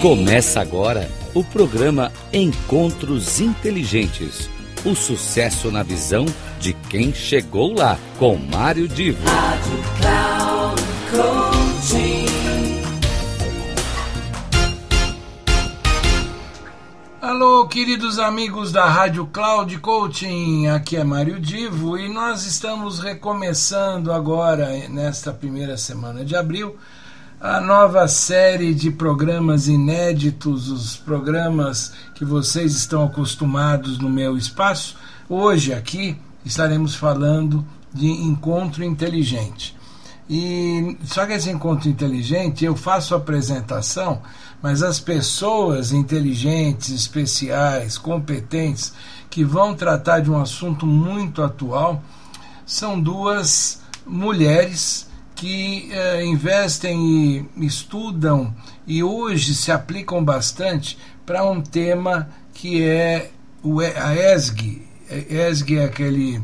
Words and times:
Começa 0.00 0.62
agora 0.62 1.10
o 1.34 1.44
programa 1.44 2.10
Encontros 2.32 3.38
Inteligentes. 3.38 4.48
O 4.82 4.94
sucesso 4.94 5.70
na 5.70 5.82
visão 5.82 6.24
de 6.58 6.72
quem 6.72 7.12
chegou 7.12 7.74
lá, 7.74 7.98
com 8.18 8.34
Mário 8.38 8.88
Divo. 8.88 9.22
Rádio 9.28 9.78
Cloud 10.00 10.80
Alô, 17.20 17.68
queridos 17.68 18.18
amigos 18.18 18.72
da 18.72 18.86
Rádio 18.86 19.26
Cloud 19.26 19.78
Coaching, 19.80 20.68
aqui 20.68 20.96
é 20.96 21.04
Mário 21.04 21.38
Divo 21.38 21.98
e 21.98 22.08
nós 22.08 22.46
estamos 22.46 23.00
recomeçando 23.00 24.10
agora, 24.14 24.66
nesta 24.88 25.30
primeira 25.30 25.76
semana 25.76 26.24
de 26.24 26.34
abril, 26.34 26.78
a 27.40 27.58
nova 27.58 28.06
série 28.06 28.74
de 28.74 28.90
programas 28.90 29.66
inéditos, 29.66 30.68
os 30.68 30.94
programas 30.94 31.90
que 32.14 32.22
vocês 32.22 32.74
estão 32.74 33.02
acostumados 33.02 33.98
no 33.98 34.10
meu 34.10 34.36
espaço. 34.36 34.94
Hoje 35.26 35.72
aqui 35.72 36.18
estaremos 36.44 36.94
falando 36.94 37.64
de 37.94 38.08
encontro 38.08 38.84
inteligente. 38.84 39.74
E 40.28 40.98
só 41.06 41.24
que 41.24 41.32
esse 41.32 41.48
encontro 41.48 41.88
inteligente, 41.88 42.62
eu 42.62 42.76
faço 42.76 43.14
a 43.14 43.16
apresentação, 43.16 44.20
mas 44.60 44.82
as 44.82 45.00
pessoas 45.00 45.92
inteligentes, 45.92 46.90
especiais, 46.90 47.96
competentes, 47.96 48.92
que 49.30 49.42
vão 49.42 49.74
tratar 49.74 50.20
de 50.20 50.30
um 50.30 50.38
assunto 50.38 50.86
muito 50.86 51.42
atual, 51.42 52.02
são 52.66 53.00
duas 53.00 53.80
mulheres 54.06 55.09
que 55.40 55.88
eh, 55.90 56.22
investem 56.26 57.48
e 57.56 57.64
estudam 57.64 58.54
e 58.86 59.02
hoje 59.02 59.54
se 59.54 59.72
aplicam 59.72 60.22
bastante 60.22 60.98
para 61.24 61.42
um 61.42 61.62
tema 61.62 62.28
que 62.52 62.84
é 62.84 63.30
o, 63.62 63.80
a 63.80 64.14
ESG. 64.14 64.86
ESG 65.08 65.78
é 65.78 65.84
aquele, 65.86 66.42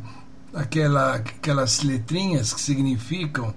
aquela, 0.54 1.16
aquelas 1.16 1.82
letrinhas 1.82 2.54
que 2.54 2.60
significam 2.62 3.52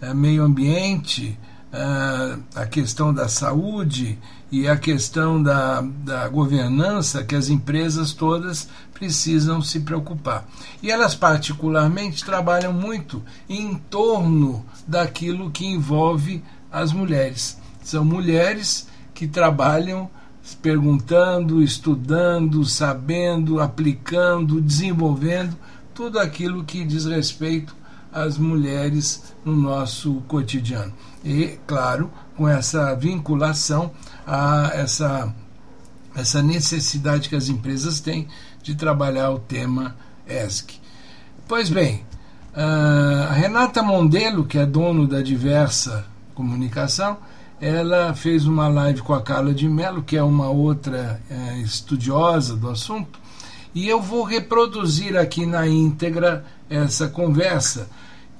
eh, 0.00 0.14
meio 0.14 0.44
ambiente, 0.44 1.36
eh, 1.72 2.38
a 2.54 2.64
questão 2.64 3.12
da 3.12 3.28
saúde 3.28 4.16
e 4.48 4.68
a 4.68 4.76
questão 4.76 5.42
da, 5.42 5.80
da 5.80 6.28
governança 6.28 7.24
que 7.24 7.34
as 7.34 7.48
empresas 7.48 8.12
todas 8.12 8.68
precisam 8.94 9.60
se 9.60 9.80
preocupar. 9.80 10.46
E 10.82 10.90
elas, 10.90 11.14
particularmente, 11.14 12.24
trabalham 12.24 12.72
muito 12.72 13.22
em 13.48 13.74
torno 13.74 14.64
daquilo 14.86 15.50
que 15.50 15.66
envolve 15.66 16.42
as 16.72 16.92
mulheres. 16.92 17.58
São 17.82 18.04
mulheres 18.04 18.88
que 19.12 19.26
trabalham 19.26 20.08
perguntando, 20.62 21.62
estudando, 21.62 22.64
sabendo, 22.64 23.60
aplicando, 23.60 24.60
desenvolvendo 24.60 25.56
tudo 25.94 26.18
aquilo 26.18 26.64
que 26.64 26.84
diz 26.84 27.04
respeito 27.04 27.74
às 28.12 28.36
mulheres 28.36 29.34
no 29.44 29.56
nosso 29.56 30.22
cotidiano. 30.28 30.92
E, 31.24 31.58
claro, 31.66 32.10
com 32.36 32.48
essa 32.48 32.94
vinculação 32.94 33.90
a 34.26 34.70
essa, 34.74 35.34
essa 36.14 36.42
necessidade 36.42 37.28
que 37.28 37.36
as 37.36 37.48
empresas 37.48 38.00
têm 38.00 38.28
de 38.62 38.74
trabalhar 38.74 39.30
o 39.30 39.38
tema 39.38 39.96
ESG. 40.26 40.80
Pois 41.46 41.68
bem, 41.68 42.04
a 42.54 43.32
Renata 43.32 43.82
Mondelo, 43.82 44.44
que 44.44 44.58
é 44.58 44.64
dono 44.64 45.06
da 45.06 45.20
Diversa 45.20 46.06
Comunicação, 46.34 47.18
ela 47.60 48.14
fez 48.14 48.46
uma 48.46 48.68
live 48.68 49.02
com 49.02 49.14
a 49.14 49.22
Carla 49.22 49.54
de 49.54 49.68
Mello, 49.68 50.02
que 50.02 50.16
é 50.16 50.22
uma 50.22 50.48
outra 50.48 51.20
é, 51.30 51.58
estudiosa 51.58 52.56
do 52.56 52.68
assunto, 52.68 53.18
e 53.74 53.88
eu 53.88 54.00
vou 54.00 54.22
reproduzir 54.22 55.16
aqui 55.16 55.46
na 55.46 55.66
íntegra 55.66 56.44
essa 56.68 57.08
conversa. 57.08 57.88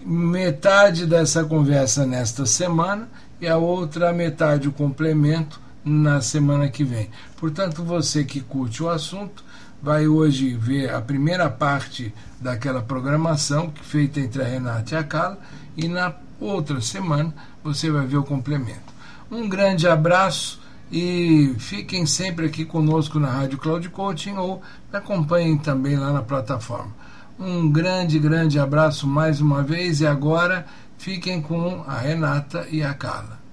Metade 0.04 1.06
dessa 1.06 1.44
conversa 1.44 2.06
nesta 2.06 2.44
semana 2.46 3.08
e 3.40 3.48
a 3.48 3.56
outra 3.56 4.12
metade, 4.12 4.68
o 4.68 4.72
complemento, 4.72 5.60
na 5.84 6.20
semana 6.20 6.68
que 6.68 6.82
vem. 6.82 7.10
Portanto, 7.36 7.84
você 7.84 8.24
que 8.24 8.40
curte 8.40 8.82
o 8.82 8.88
assunto, 8.88 9.44
vai 9.82 10.08
hoje 10.08 10.54
ver 10.54 10.94
a 10.94 11.00
primeira 11.00 11.50
parte 11.50 12.14
daquela 12.40 12.80
programação 12.80 13.72
feita 13.82 14.18
entre 14.18 14.42
a 14.42 14.46
Renata 14.46 14.94
e 14.94 14.98
a 14.98 15.04
Carla 15.04 15.38
e 15.76 15.88
na 15.88 16.14
outra 16.40 16.80
semana 16.80 17.34
você 17.62 17.90
vai 17.90 18.06
ver 18.06 18.16
o 18.16 18.24
complemento. 18.24 18.94
Um 19.30 19.48
grande 19.48 19.86
abraço 19.86 20.60
e 20.90 21.54
fiquem 21.58 22.06
sempre 22.06 22.46
aqui 22.46 22.64
conosco 22.64 23.18
na 23.18 23.28
Rádio 23.28 23.58
Cloud 23.58 23.88
Coaching 23.90 24.36
ou 24.36 24.62
acompanhem 24.92 25.58
também 25.58 25.96
lá 25.96 26.12
na 26.12 26.22
plataforma. 26.22 26.92
Um 27.38 27.70
grande, 27.70 28.18
grande 28.18 28.58
abraço 28.58 29.06
mais 29.06 29.40
uma 29.40 29.62
vez 29.62 30.00
e 30.00 30.06
agora 30.06 30.66
fiquem 30.96 31.42
com 31.42 31.84
a 31.86 31.98
Renata 31.98 32.66
e 32.70 32.82
a 32.82 32.94
Carla. 32.94 33.43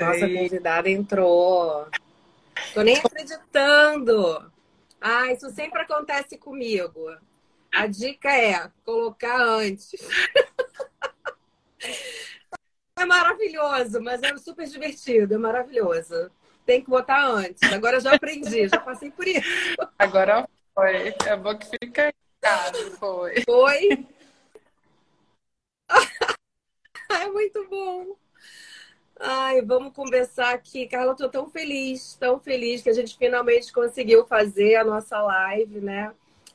Nossa 0.00 0.28
convidada 0.28 0.90
entrou. 0.90 1.88
Tô 2.74 2.82
nem 2.82 2.98
acreditando. 2.98 4.52
Ah, 5.00 5.32
isso 5.32 5.50
sempre 5.50 5.80
acontece 5.80 6.36
comigo. 6.36 7.16
A 7.72 7.86
dica 7.86 8.30
é 8.30 8.70
colocar 8.84 9.40
antes. 9.40 9.92
É 12.98 13.04
maravilhoso, 13.04 14.00
mas 14.00 14.22
é 14.22 14.34
super 14.38 14.66
divertido, 14.66 15.34
é 15.34 15.36
maravilhoso. 15.36 16.30
Tem 16.64 16.82
que 16.82 16.88
botar 16.88 17.26
antes. 17.26 17.62
Agora 17.70 17.98
eu 17.98 18.00
já 18.00 18.14
aprendi, 18.14 18.66
já 18.68 18.80
passei 18.80 19.10
por 19.10 19.28
isso. 19.28 19.76
Agora 19.98 20.48
foi. 20.74 21.14
É 21.26 21.36
bom 21.36 21.54
que 21.58 21.66
fica 21.66 22.10
caro, 22.40 22.90
foi. 22.92 23.42
Foi? 23.44 24.06
é 27.10 27.28
muito 27.28 27.68
bom. 27.68 28.16
Ai, 29.18 29.62
vamos 29.62 29.94
conversar 29.94 30.54
aqui. 30.54 30.86
Carla, 30.86 31.14
tô 31.14 31.28
tão 31.28 31.48
feliz, 31.48 32.16
tão 32.20 32.38
feliz 32.38 32.82
que 32.82 32.90
a 32.90 32.92
gente 32.92 33.16
finalmente 33.16 33.72
conseguiu 33.72 34.26
fazer 34.26 34.76
a 34.76 34.84
nossa 34.84 35.20
live, 35.22 35.80
né? 35.80 36.12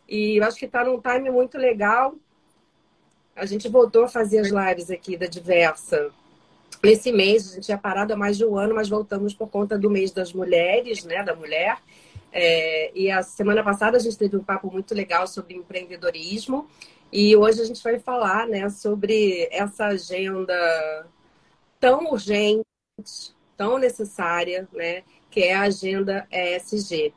E 0.07 0.38
eu 0.38 0.44
acho 0.44 0.57
que 0.57 0.67
tá 0.67 0.83
num 0.83 1.01
time 1.01 1.31
muito 1.31 1.57
legal. 1.57 2.16
A 3.35 3.45
gente 3.45 3.67
voltou 3.67 4.03
a 4.03 4.07
fazer 4.07 4.39
as 4.39 4.49
lives 4.49 4.91
aqui 4.91 5.17
da 5.17 5.25
Diversa. 5.25 6.11
Esse 6.83 7.11
mês, 7.11 7.49
a 7.49 7.55
gente 7.55 7.66
tinha 7.66 7.77
parado 7.77 8.13
há 8.13 8.17
mais 8.17 8.38
de 8.38 8.45
um 8.45 8.55
ano, 8.57 8.75
mas 8.75 8.89
voltamos 8.89 9.33
por 9.33 9.49
conta 9.49 9.78
do 9.78 9.89
mês 9.89 10.11
das 10.11 10.31
mulheres, 10.31 11.03
né? 11.03 11.23
Da 11.23 11.35
mulher. 11.35 11.79
É, 12.31 12.91
e 12.93 13.09
a 13.09 13.23
semana 13.23 13.63
passada 13.63 13.97
a 13.97 13.99
gente 13.99 14.17
teve 14.17 14.38
um 14.38 14.43
papo 14.43 14.72
muito 14.72 14.93
legal 14.93 15.25
sobre 15.25 15.55
empreendedorismo. 15.55 16.67
E 17.11 17.35
hoje 17.35 17.61
a 17.61 17.66
gente 17.66 17.81
vai 17.83 17.99
falar, 17.99 18.47
né, 18.47 18.69
sobre 18.69 19.49
essa 19.51 19.88
agenda 19.88 21.05
tão 21.81 22.12
urgente, 22.12 22.64
tão 23.58 23.78
necessária, 23.78 24.68
né, 24.72 25.03
que 25.30 25.42
é 25.42 25.53
a 25.53 25.64
agenda 25.64 26.25
ESG. 26.31 27.14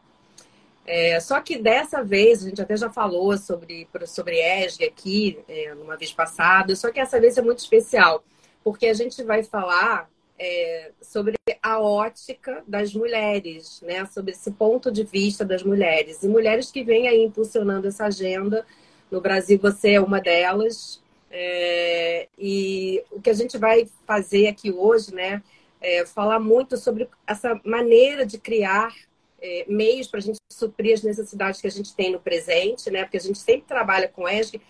É, 0.86 1.20
só 1.20 1.40
que 1.40 1.56
dessa 1.56 2.02
vez, 2.02 2.42
a 2.42 2.48
gente 2.48 2.60
até 2.60 2.76
já 2.76 2.90
falou 2.90 3.36
sobre, 3.38 3.88
sobre 4.06 4.40
ESG 4.40 4.84
aqui, 4.84 5.38
é, 5.46 5.74
numa 5.74 5.96
vez 5.96 6.12
passada, 6.12 6.74
só 6.74 6.90
que 6.90 6.98
essa 6.98 7.20
vez 7.20 7.38
é 7.38 7.42
muito 7.42 7.60
especial, 7.60 8.24
porque 8.62 8.86
a 8.86 8.94
gente 8.94 9.22
vai 9.22 9.42
falar 9.44 10.10
é, 10.38 10.90
sobre 11.00 11.34
a 11.62 11.80
ótica 11.80 12.62
das 12.66 12.92
mulheres, 12.94 13.80
né? 13.82 14.04
sobre 14.06 14.32
esse 14.32 14.50
ponto 14.50 14.90
de 14.90 15.04
vista 15.04 15.44
das 15.44 15.62
mulheres. 15.62 16.22
E 16.22 16.28
mulheres 16.28 16.70
que 16.70 16.82
vêm 16.82 17.08
aí 17.08 17.22
impulsionando 17.22 17.88
essa 17.88 18.06
agenda. 18.06 18.66
No 19.10 19.20
Brasil, 19.20 19.58
você 19.58 19.92
é 19.92 20.00
uma 20.00 20.20
delas. 20.20 21.02
É, 21.36 22.28
e 22.38 23.02
o 23.10 23.20
que 23.20 23.28
a 23.28 23.34
gente 23.34 23.58
vai 23.58 23.88
fazer 24.06 24.46
aqui 24.46 24.70
hoje, 24.70 25.12
né, 25.12 25.42
é 25.80 26.06
falar 26.06 26.38
muito 26.38 26.76
sobre 26.76 27.08
essa 27.26 27.60
maneira 27.64 28.24
de 28.24 28.38
criar 28.38 28.94
é, 29.42 29.64
meios 29.68 30.06
para 30.06 30.20
a 30.20 30.22
gente 30.22 30.38
suprir 30.48 30.94
as 30.94 31.02
necessidades 31.02 31.60
que 31.60 31.66
a 31.66 31.70
gente 31.70 31.92
tem 31.92 32.12
no 32.12 32.20
presente, 32.20 32.88
né, 32.88 33.02
porque 33.02 33.16
a 33.16 33.20
gente 33.20 33.40
sempre 33.40 33.66
trabalha 33.66 34.06
com 34.06 34.28
ESG, 34.28 34.60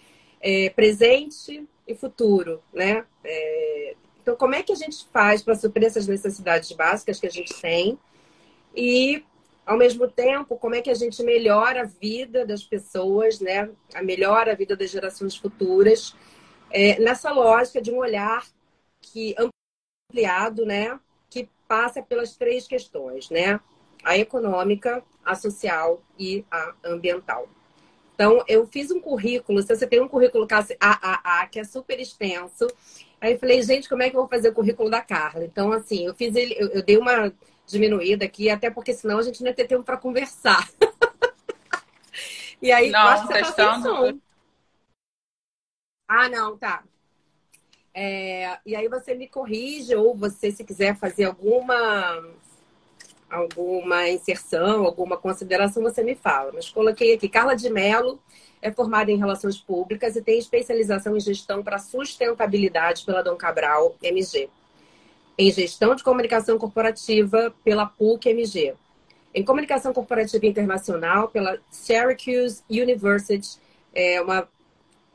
é, 0.40 0.70
presente 0.70 1.68
e 1.86 1.94
futuro, 1.94 2.62
né. 2.72 3.04
É, 3.22 3.94
então, 4.22 4.34
como 4.34 4.54
é 4.54 4.62
que 4.62 4.72
a 4.72 4.76
gente 4.76 5.06
faz 5.12 5.42
para 5.42 5.54
suprir 5.54 5.84
essas 5.84 6.06
necessidades 6.06 6.72
básicas 6.72 7.20
que 7.20 7.26
a 7.26 7.30
gente 7.30 7.52
tem 7.60 7.98
e 8.74 9.22
ao 9.66 9.76
mesmo 9.76 10.08
tempo, 10.08 10.56
como 10.56 10.74
é 10.74 10.80
que 10.80 10.88
a 10.88 10.94
gente 10.94 11.22
melhora 11.22 11.82
a 11.82 11.84
vida 11.84 12.46
das 12.46 12.62
pessoas, 12.62 13.40
né? 13.40 13.70
A 13.94 14.02
melhora 14.02 14.52
a 14.52 14.54
vida 14.54 14.76
das 14.76 14.90
gerações 14.90 15.34
futuras 15.36 16.14
é, 16.74 16.98
nessa 16.98 17.30
lógica 17.30 17.80
de 17.80 17.92
um 17.92 17.98
olhar 17.98 18.44
que 19.00 19.34
ampliado, 20.10 20.66
né, 20.66 20.98
que 21.30 21.48
passa 21.68 22.02
pelas 22.02 22.36
três 22.36 22.66
questões, 22.66 23.30
né, 23.30 23.60
a 24.02 24.18
econômica, 24.18 25.02
a 25.24 25.34
social 25.36 26.02
e 26.18 26.44
a 26.50 26.74
ambiental. 26.84 27.48
Então, 28.14 28.44
eu 28.46 28.66
fiz 28.66 28.90
um 28.90 29.00
currículo, 29.00 29.62
se 29.62 29.74
você 29.74 29.86
tem 29.86 30.00
um 30.00 30.08
currículo 30.08 30.46
AAA, 30.46 31.46
que 31.46 31.60
é 31.60 31.64
super 31.64 31.98
extenso, 31.98 32.66
aí 33.20 33.32
eu 33.32 33.38
falei, 33.38 33.62
gente, 33.62 33.88
como 33.88 34.02
é 34.02 34.10
que 34.10 34.16
eu 34.16 34.20
vou 34.20 34.28
fazer 34.28 34.50
o 34.50 34.54
currículo 34.54 34.90
da 34.90 35.00
Carla? 35.00 35.44
Então, 35.44 35.72
assim, 35.72 36.06
eu 36.06 36.14
fiz 36.14 36.34
ele, 36.34 36.54
eu, 36.58 36.68
eu 36.68 36.82
dei 36.82 36.96
uma, 36.96 37.32
diminuída 37.66 38.24
aqui, 38.24 38.50
até 38.50 38.70
porque 38.70 38.92
senão 38.92 39.18
a 39.18 39.22
gente 39.22 39.40
não 39.40 39.48
ia 39.48 39.54
ter 39.54 39.66
tempo 39.66 39.82
para 39.82 39.96
conversar. 39.96 40.68
e 42.60 42.70
aí, 42.70 42.90
não, 42.90 43.00
acho 43.00 43.26
que 43.26 43.34
você 43.34 43.52
tá 43.52 43.80
som. 43.80 44.18
Ah, 46.08 46.28
não, 46.28 46.56
tá. 46.56 46.84
É, 47.94 48.58
e 48.66 48.74
aí 48.74 48.88
você 48.88 49.14
me 49.14 49.28
corrige, 49.28 49.94
ou 49.94 50.14
você, 50.14 50.50
se 50.50 50.64
quiser 50.64 50.96
fazer 50.96 51.24
alguma 51.24 52.22
alguma 53.30 54.08
inserção, 54.08 54.84
alguma 54.84 55.16
consideração, 55.16 55.82
você 55.82 56.02
me 56.02 56.14
fala. 56.14 56.52
Mas 56.52 56.68
coloquei 56.70 57.14
aqui, 57.14 57.28
Carla 57.28 57.56
de 57.56 57.68
Mello 57.68 58.20
é 58.62 58.70
formada 58.70 59.10
em 59.10 59.18
Relações 59.18 59.58
Públicas 59.58 60.16
e 60.16 60.22
tem 60.22 60.38
especialização 60.38 61.16
em 61.16 61.20
Gestão 61.20 61.62
para 61.62 61.78
Sustentabilidade 61.78 63.04
pela 63.04 63.22
Dom 63.22 63.36
Cabral, 63.36 63.96
MG. 64.02 64.48
Em 65.36 65.50
Gestão 65.50 65.94
de 65.94 66.04
Comunicação 66.04 66.58
Corporativa 66.58 67.52
pela 67.64 67.86
PUC-MG. 67.86 68.74
Em 69.34 69.44
Comunicação 69.44 69.92
Corporativa 69.92 70.46
Internacional 70.46 71.28
pela 71.28 71.58
Syracuse 71.70 72.62
University, 72.70 73.58
é 73.92 74.20
uma 74.22 74.48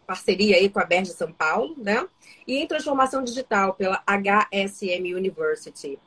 parceria 0.10 0.56
aí 0.56 0.68
com 0.68 0.80
a 0.80 0.86
BERJ 0.86 1.12
de 1.12 1.18
São 1.18 1.32
Paulo, 1.32 1.76
né? 1.78 2.04
E 2.48 2.58
em 2.58 2.68
Transformação 2.68 3.24
Digital 3.24 3.76
pela 3.76 4.02
HSM 4.08 5.14
University. 5.16 6.00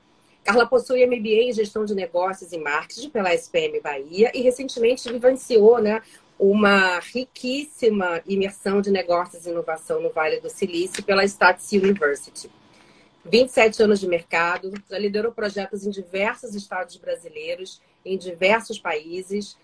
Carla 0.43 0.67
possui 0.67 1.07
MBA 1.07 1.51
em 1.51 1.53
Gestão 1.53 1.85
de 1.85 1.95
Negócios 1.95 2.53
e 2.53 2.59
Marketing 2.59 3.11
pela 3.11 3.33
SPM 3.33 3.81
Bahia 3.81 4.33
e 4.35 4.43
recentemente 4.43 5.09
vivenciou 5.09 5.81
né, 5.81 6.03
uma 6.37 6.99
riquíssima 6.99 8.21
imersão 8.27 8.81
de 8.81 8.91
negócios 8.91 9.47
e 9.47 9.51
inovação 9.51 10.03
no 10.03 10.11
Vale 10.11 10.41
do 10.41 10.51
Silício 10.51 11.05
pela 11.05 11.25
Stats 11.25 11.71
University. 11.71 12.51
27 13.25 13.85
anos 13.85 14.01
de 14.01 14.09
mercado, 14.09 14.73
já 14.91 14.99
liderou 14.99 15.31
projetos 15.31 15.87
em 15.87 15.91
diversos 15.91 16.57
estados 16.57 16.97
brasileiros, 16.97 17.81
em 18.05 18.19
diversos 18.19 18.81
países, 18.81 19.57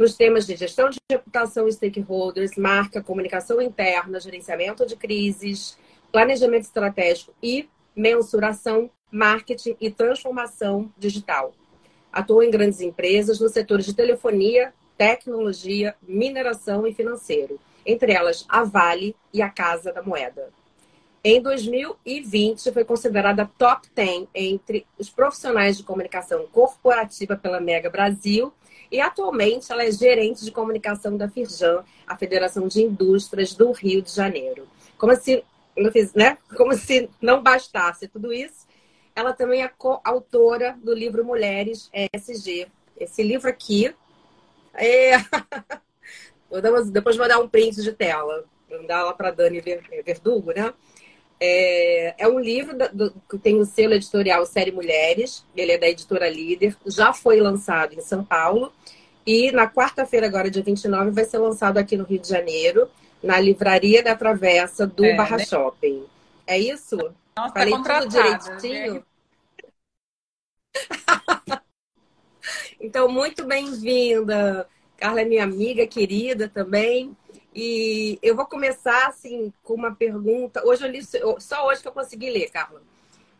nos 0.00 0.14
temas 0.14 0.46
de 0.46 0.56
gestão 0.56 0.88
de 0.88 0.98
reputação 1.10 1.68
e 1.68 1.72
stakeholders, 1.72 2.56
marca, 2.56 3.02
comunicação 3.02 3.60
interna, 3.60 4.18
gerenciamento 4.18 4.86
de 4.86 4.96
crises, 4.96 5.76
planejamento 6.10 6.62
estratégico 6.62 7.34
e 7.42 7.68
mensuração 7.94 8.90
marketing 9.12 9.76
e 9.78 9.90
transformação 9.90 10.90
digital. 10.96 11.52
Atuou 12.10 12.42
em 12.42 12.50
grandes 12.50 12.80
empresas 12.80 13.38
nos 13.38 13.52
setores 13.52 13.84
de 13.84 13.92
telefonia, 13.92 14.72
tecnologia, 14.96 15.94
mineração 16.00 16.86
e 16.86 16.94
financeiro, 16.94 17.60
entre 17.84 18.10
elas 18.10 18.46
a 18.48 18.64
Vale 18.64 19.14
e 19.34 19.42
a 19.42 19.50
Casa 19.50 19.92
da 19.92 20.02
Moeda. 20.02 20.48
Em 21.22 21.42
2020, 21.42 22.72
foi 22.72 22.84
considerada 22.86 23.50
top 23.58 23.86
10 23.94 24.28
entre 24.34 24.86
os 24.98 25.10
profissionais 25.10 25.76
de 25.76 25.82
comunicação 25.82 26.46
corporativa 26.50 27.36
pela 27.36 27.60
Mega 27.60 27.90
Brasil 27.90 28.50
e 28.90 29.00
atualmente 29.00 29.70
ela 29.70 29.84
é 29.84 29.90
gerente 29.90 30.44
de 30.44 30.50
comunicação 30.50 31.16
da 31.16 31.28
Firjan, 31.28 31.84
a 32.06 32.16
Federação 32.16 32.66
de 32.66 32.82
Indústrias 32.82 33.54
do 33.54 33.70
Rio 33.72 34.02
de 34.02 34.10
Janeiro. 34.10 34.66
Como 34.98 35.14
se, 35.16 35.44
né? 36.14 36.38
Como 36.56 36.74
se 36.74 37.08
não 37.20 37.42
bastasse 37.42 38.08
tudo 38.08 38.32
isso, 38.32 38.66
ela 39.14 39.32
também 39.32 39.62
é 39.62 39.68
coautora 39.68 40.76
do 40.82 40.94
livro 40.94 41.24
Mulheres 41.24 41.90
ESG. 41.92 42.68
Esse 42.98 43.22
livro 43.22 43.48
aqui 43.48 43.94
é. 44.74 45.12
Depois 46.90 47.16
vou 47.16 47.28
dar 47.28 47.38
um 47.38 47.48
print 47.48 47.82
de 47.82 47.92
tela. 47.92 48.44
Vou 48.68 48.86
dar 48.86 49.04
lá 49.04 49.12
para 49.12 49.30
Dani 49.30 49.60
Verdugo, 49.60 50.52
né? 50.52 50.72
É, 51.42 52.14
é 52.18 52.28
um 52.28 52.38
livro 52.38 52.76
do, 52.92 53.12
que 53.28 53.38
tem 53.38 53.58
o 53.58 53.64
selo 53.64 53.94
editorial 53.94 54.44
Série 54.44 54.70
Mulheres, 54.70 55.44
ele 55.56 55.72
é 55.72 55.78
da 55.78 55.88
editora 55.88 56.28
Líder, 56.28 56.76
já 56.86 57.14
foi 57.14 57.40
lançado 57.40 57.94
em 57.94 58.00
São 58.02 58.22
Paulo 58.22 58.70
e 59.26 59.52
na 59.52 59.70
quarta-feira, 59.70 60.26
agora, 60.26 60.50
dia 60.50 60.62
29, 60.62 61.10
vai 61.10 61.24
ser 61.24 61.38
lançado 61.38 61.78
aqui 61.78 61.96
no 61.96 62.04
Rio 62.04 62.18
de 62.18 62.28
Janeiro, 62.28 62.90
na 63.22 63.38
Livraria 63.38 64.02
da 64.02 64.16
Travessa 64.16 64.86
do 64.86 65.04
é, 65.04 65.14
Barra 65.14 65.36
né? 65.36 65.44
Shopping. 65.44 66.04
É 66.46 66.58
isso? 66.58 66.96
Nossa, 67.36 67.54
tá 67.54 67.60
Falei 67.60 67.74
tá 67.82 68.00
tudo 68.00 68.10
direitinho? 68.10 69.04
então, 72.80 73.08
muito 73.08 73.44
bem-vinda. 73.44 74.66
Carla 74.96 75.20
é 75.20 75.24
minha 75.24 75.44
amiga 75.44 75.86
querida 75.86 76.48
também. 76.48 77.16
E 77.54 78.18
eu 78.22 78.36
vou 78.36 78.46
começar 78.46 79.08
assim 79.08 79.52
com 79.62 79.74
uma 79.74 79.94
pergunta. 79.94 80.64
Hoje 80.64 80.84
eu 80.84 80.90
li 80.90 81.00
só 81.38 81.66
hoje 81.66 81.82
que 81.82 81.88
eu 81.88 81.92
consegui 81.92 82.30
ler, 82.30 82.50
Carla. 82.50 82.80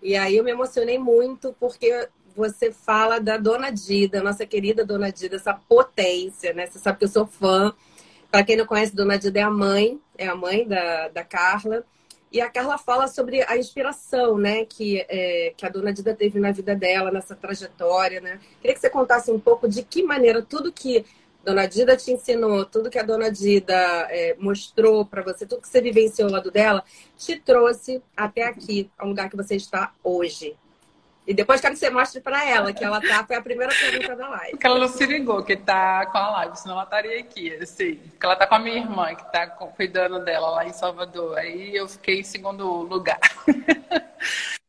E 0.02 0.16
aí 0.16 0.36
eu 0.36 0.44
me 0.44 0.50
emocionei 0.50 0.98
muito 0.98 1.54
porque 1.60 2.08
você 2.34 2.72
fala 2.72 3.20
da 3.20 3.36
Dona 3.36 3.70
Dida, 3.70 4.22
nossa 4.22 4.46
querida 4.46 4.84
Dona 4.84 5.12
Dida, 5.12 5.36
essa 5.36 5.54
potência, 5.54 6.52
né? 6.52 6.66
Você 6.66 6.78
sabe 6.78 6.98
que 6.98 7.04
eu 7.04 7.08
sou 7.08 7.26
fã. 7.26 7.72
Para 8.30 8.44
quem 8.44 8.56
não 8.56 8.66
conhece, 8.66 8.94
Dona 8.94 9.18
Dida 9.18 9.40
é 9.40 9.42
a 9.42 9.50
mãe, 9.50 10.00
é 10.16 10.26
a 10.26 10.34
mãe 10.34 10.66
da, 10.66 11.08
da 11.08 11.24
Carla. 11.24 11.84
E 12.32 12.40
a 12.40 12.48
Carla 12.48 12.78
fala 12.78 13.08
sobre 13.08 13.42
a 13.42 13.56
inspiração, 13.56 14.38
né, 14.38 14.64
que, 14.64 15.04
é, 15.08 15.52
que 15.56 15.66
a 15.66 15.68
dona 15.68 15.92
Dida 15.92 16.14
teve 16.14 16.38
na 16.38 16.52
vida 16.52 16.76
dela, 16.76 17.10
nessa 17.10 17.34
trajetória, 17.34 18.20
né? 18.20 18.38
Queria 18.60 18.74
que 18.74 18.80
você 18.80 18.88
contasse 18.88 19.32
um 19.32 19.40
pouco 19.40 19.68
de 19.68 19.82
que 19.82 20.04
maneira 20.04 20.40
tudo 20.40 20.72
que 20.72 21.04
Dona 21.44 21.66
Dida 21.66 21.96
te 21.96 22.12
ensinou, 22.12 22.64
tudo 22.64 22.90
que 22.90 22.98
a 22.98 23.02
Dona 23.02 23.30
Dida 23.30 23.74
é, 24.10 24.36
mostrou 24.38 25.04
para 25.06 25.22
você, 25.22 25.46
tudo 25.46 25.62
que 25.62 25.68
você 25.68 25.80
vivenciou 25.80 26.28
ao 26.28 26.34
lado 26.34 26.50
dela, 26.50 26.84
te 27.16 27.36
trouxe 27.36 28.02
até 28.16 28.44
aqui, 28.44 28.90
ao 28.98 29.08
lugar 29.08 29.30
que 29.30 29.36
você 29.36 29.56
está 29.56 29.92
hoje. 30.04 30.56
E 31.26 31.34
depois 31.34 31.60
quero 31.60 31.74
que 31.74 31.80
você 31.80 31.90
mostre 31.90 32.20
para 32.20 32.44
ela, 32.44 32.72
que 32.72 32.82
ela 32.82 33.00
tá, 33.00 33.24
foi 33.24 33.36
a 33.36 33.42
primeira 33.42 33.72
pergunta 33.72 34.16
da 34.16 34.28
live. 34.28 34.50
Porque 34.50 34.66
ela 34.66 34.78
não 34.78 34.88
se 34.88 35.06
ligou 35.06 35.42
que 35.44 35.56
tá 35.56 36.06
com 36.06 36.18
a 36.18 36.30
live, 36.30 36.56
senão 36.58 36.74
ela 36.74 36.84
estaria 36.84 37.20
aqui, 37.20 37.54
assim. 37.54 37.96
Porque 37.96 38.26
ela 38.26 38.36
tá 38.36 38.46
com 38.46 38.54
a 38.56 38.58
minha 38.58 38.78
irmã, 38.78 39.14
que 39.14 39.30
tá 39.30 39.46
cuidando 39.46 40.24
dela 40.24 40.50
lá 40.50 40.66
em 40.66 40.72
Salvador. 40.72 41.38
Aí 41.38 41.76
eu 41.76 41.88
fiquei 41.88 42.20
em 42.20 42.24
segundo 42.24 42.64
lugar. 42.82 43.20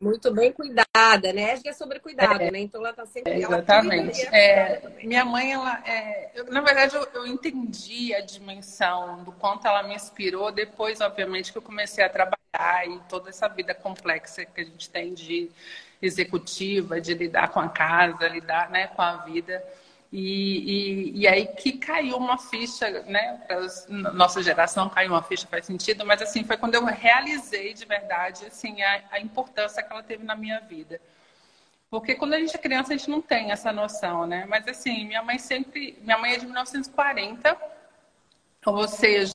Muito 0.00 0.32
bem 0.32 0.50
cuidada, 0.50 1.30
né? 1.30 1.52
Acho 1.52 1.62
que 1.62 1.68
é 1.68 1.74
sobre 1.74 2.00
cuidado, 2.00 2.40
é, 2.40 2.50
né? 2.50 2.60
Então 2.60 2.80
ela 2.80 2.94
tá 2.94 3.04
sempre. 3.04 3.32
É, 3.32 3.36
exatamente. 3.36 4.26
É, 4.34 4.80
minha 5.02 5.26
mãe, 5.26 5.52
ela. 5.52 5.82
É, 5.86 6.30
eu, 6.34 6.46
na 6.46 6.62
verdade, 6.62 6.96
eu, 6.96 7.06
eu, 7.12 7.26
entendi 7.26 8.14
a 8.14 8.22
dimensão 8.22 9.22
do 9.24 9.32
quanto 9.32 9.66
ela 9.66 9.82
me 9.82 9.94
inspirou 9.94 10.50
depois, 10.50 11.02
obviamente, 11.02 11.52
que 11.52 11.58
eu 11.58 11.62
comecei 11.62 12.02
a 12.02 12.08
trabalhar 12.08 12.88
e 12.88 12.98
toda 13.10 13.28
essa 13.28 13.46
vida 13.46 13.74
complexa 13.74 14.42
que 14.46 14.62
a 14.62 14.64
gente 14.64 14.88
tem 14.88 15.12
de 15.12 15.50
executiva, 16.00 16.98
de 16.98 17.12
lidar 17.12 17.48
com 17.48 17.60
a 17.60 17.68
casa, 17.68 18.26
lidar 18.26 18.70
né, 18.70 18.86
com 18.86 19.02
a 19.02 19.18
vida. 19.18 19.62
E, 20.12 21.12
e, 21.12 21.20
e, 21.20 21.28
aí 21.28 21.46
que 21.46 21.72
caiu 21.78 22.16
uma 22.16 22.36
ficha, 22.36 22.90
né? 23.04 23.40
Nossa 23.88 24.42
geração 24.42 24.88
caiu 24.88 25.12
uma 25.12 25.22
ficha, 25.22 25.46
faz 25.46 25.66
sentido, 25.66 26.04
mas 26.04 26.20
assim, 26.20 26.42
foi 26.42 26.56
quando 26.56 26.74
eu 26.74 26.84
realizei 26.84 27.72
de 27.74 27.84
verdade 27.84 28.44
assim, 28.46 28.82
a, 28.82 29.04
a, 29.12 29.20
importância 29.20 29.80
que 29.82 29.92
ela 29.92 30.02
teve 30.02 30.24
na 30.24 30.34
minha 30.34 30.58
vida. 30.60 31.00
Porque 31.88 32.16
quando 32.16 32.34
a 32.34 32.40
gente 32.40 32.54
é 32.56 32.58
criança, 32.58 32.92
a 32.92 32.96
gente 32.96 33.08
não 33.08 33.22
tem 33.22 33.52
essa 33.52 33.72
noção, 33.72 34.26
né? 34.26 34.44
Mas 34.48 34.66
assim, 34.66 35.04
minha 35.06 35.22
mãe 35.22 35.38
sempre. 35.38 35.96
Minha 36.02 36.18
mãe 36.18 36.32
é 36.34 36.38
de 36.38 36.44
1940, 36.44 37.56
ou 38.66 38.88
seja, 38.88 39.32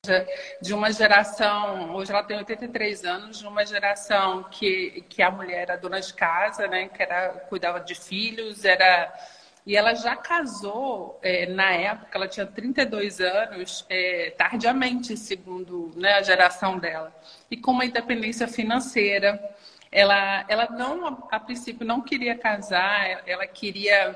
de 0.61 0.73
uma 0.73 0.91
geração, 0.91 1.95
hoje 1.95 2.11
ela 2.11 2.23
tem 2.23 2.37
83 2.37 3.05
anos, 3.05 3.39
de 3.39 3.47
uma 3.47 3.65
geração 3.65 4.43
que, 4.43 5.05
que 5.09 5.21
a 5.21 5.31
mulher 5.31 5.63
era 5.63 5.77
dona 5.77 6.01
de 6.01 6.13
casa, 6.13 6.67
né? 6.67 6.89
Que 6.89 7.01
era, 7.01 7.29
cuidava 7.49 7.79
de 7.79 7.95
filhos, 7.95 8.65
era 8.65 9.13
e 9.65 9.75
ela 9.75 9.95
já 9.95 10.15
casou, 10.15 11.19
é, 11.23 11.47
na 11.47 11.71
época, 11.71 12.11
ela 12.13 12.27
tinha 12.27 12.45
32 12.45 13.19
anos, 13.19 13.83
é, 13.89 14.29
tardiamente, 14.37 15.17
segundo 15.17 15.91
né, 15.95 16.13
a 16.13 16.21
geração 16.21 16.77
dela. 16.77 17.11
E 17.49 17.57
com 17.57 17.71
uma 17.71 17.85
independência 17.85 18.47
financeira. 18.47 19.41
Ela, 19.91 20.45
ela 20.47 20.69
não, 20.69 21.27
a 21.31 21.39
princípio, 21.39 21.85
não 21.85 22.01
queria 22.01 22.37
casar, 22.37 23.23
ela 23.25 23.47
queria. 23.47 24.15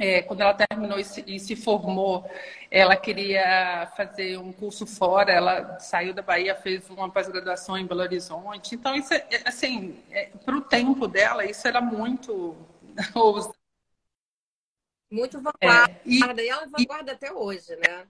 É, 0.00 0.22
quando 0.22 0.40
ela 0.40 0.54
terminou 0.54 0.98
e 0.98 1.04
se, 1.04 1.24
e 1.26 1.40
se, 1.40 1.56
formou, 1.56 2.28
ela 2.70 2.96
queria 2.96 3.90
fazer 3.96 4.38
um 4.38 4.52
curso 4.52 4.86
fora. 4.86 5.32
Ela 5.32 5.78
saiu 5.78 6.14
da 6.14 6.22
Bahia, 6.22 6.54
fez 6.54 6.88
uma 6.90 7.10
pós-graduação 7.10 7.76
em 7.76 7.86
Belo 7.86 8.00
Horizonte. 8.00 8.74
Então, 8.74 8.94
isso, 8.96 9.12
é, 9.14 9.26
assim, 9.44 9.98
é, 10.10 10.30
para 10.44 10.56
o 10.56 10.60
tempo 10.60 11.06
dela, 11.06 11.44
isso 11.44 11.66
era 11.66 11.80
muito 11.80 12.56
Muito 15.10 15.38
vanguarda. 15.38 15.92
É, 15.92 16.00
e, 16.04 16.18
e 16.18 16.48
ela 16.48 16.62
é 16.62 16.66
vanguarda 16.66 17.12
e, 17.12 17.14
até 17.14 17.32
hoje, 17.32 17.76
né? 17.76 18.06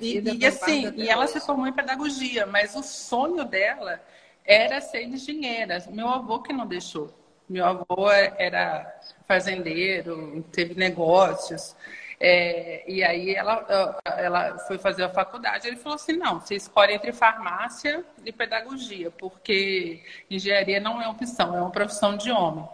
E, 0.00 0.20
e 0.20 0.46
assim, 0.46 0.92
e 0.96 1.08
ela 1.08 1.24
hoje. 1.24 1.34
se 1.34 1.40
formou 1.40 1.66
em 1.66 1.72
pedagogia, 1.72 2.46
mas 2.46 2.74
o 2.74 2.82
sonho 2.82 3.44
dela 3.44 4.02
era 4.44 4.80
ser 4.80 5.02
engenheira. 5.02 5.82
Meu 5.90 6.08
avô 6.08 6.40
que 6.40 6.52
não 6.52 6.66
deixou. 6.66 7.12
Meu 7.48 7.64
avô 7.64 8.10
era 8.10 9.00
fazendeiro, 9.26 10.42
teve 10.52 10.74
negócios. 10.74 11.76
É, 12.18 12.82
e 12.90 13.04
aí 13.04 13.34
ela, 13.34 14.00
ela 14.04 14.58
foi 14.60 14.78
fazer 14.78 15.04
a 15.04 15.08
faculdade. 15.08 15.68
Ele 15.68 15.76
falou 15.76 15.96
assim: 15.96 16.14
não, 16.14 16.40
você 16.40 16.56
escolhe 16.56 16.94
entre 16.94 17.12
farmácia 17.12 18.04
e 18.24 18.32
pedagogia, 18.32 19.10
porque 19.10 20.02
engenharia 20.30 20.80
não 20.80 21.00
é 21.00 21.08
opção, 21.08 21.54
é 21.56 21.60
uma 21.60 21.70
profissão 21.70 22.16
de 22.16 22.30
homem. 22.30 22.66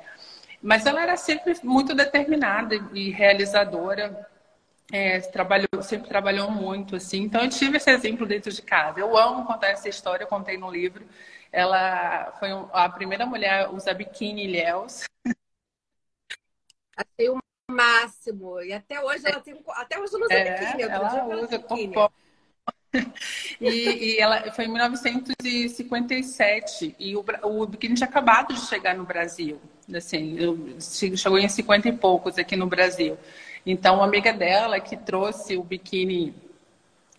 Mas 0.62 0.86
ela 0.86 1.02
era 1.02 1.16
sempre 1.16 1.54
muito 1.64 1.94
determinada 1.94 2.74
e 2.94 3.10
realizadora. 3.10 4.28
É, 4.92 5.20
trabalhou, 5.20 5.82
sempre 5.82 6.08
trabalhou 6.08 6.50
muito, 6.50 6.96
assim. 6.96 7.22
Então, 7.22 7.42
eu 7.42 7.48
tive 7.48 7.78
esse 7.78 7.90
exemplo 7.90 8.26
dentro 8.26 8.52
de 8.52 8.62
casa. 8.62 9.00
Eu 9.00 9.16
amo 9.16 9.46
contar 9.46 9.68
essa 9.68 9.88
história, 9.88 10.24
eu 10.24 10.28
contei 10.28 10.56
no 10.56 10.70
livro. 10.70 11.04
Ela 11.50 12.32
foi 12.38 12.50
a 12.72 12.88
primeira 12.88 13.26
mulher 13.26 13.64
a 13.64 13.70
usar 13.70 13.94
biquíni 13.94 14.44
e 14.44 14.52
léus. 14.52 15.04
Achei 16.96 17.28
o 17.28 17.38
máximo. 17.70 18.60
E 18.62 18.72
até 18.72 19.02
hoje 19.02 19.26
ela 19.26 19.40
tem. 19.40 19.60
Até 19.70 19.98
hoje 19.98 20.14
ela 20.14 20.24
usa 20.24 20.34
é, 20.34 20.60
biquíni. 20.60 20.82
Ela 20.82 21.42
usa 21.42 21.58
biquíni. 21.58 21.94
E, 23.60 24.16
e, 24.16 24.18
ela 24.18 24.52
foi 24.52 24.66
em 24.66 24.68
1957 24.68 26.94
e 26.98 27.16
o, 27.16 27.24
o 27.44 27.66
biquíni 27.66 27.94
tinha 27.94 28.08
acabado 28.08 28.52
de 28.52 28.60
chegar 28.60 28.94
no 28.94 29.04
Brasil. 29.04 29.58
Assim, 29.98 30.36
chegou 31.16 31.38
em 31.38 31.48
50 31.48 31.88
e 31.88 31.92
poucos 31.92 32.38
aqui 32.38 32.56
no 32.56 32.66
Brasil. 32.66 33.18
Então, 33.64 33.96
uma 33.96 34.04
amiga 34.04 34.32
dela 34.32 34.80
que 34.80 34.96
trouxe 34.96 35.56
o 35.56 35.62
biquíni 35.62 36.34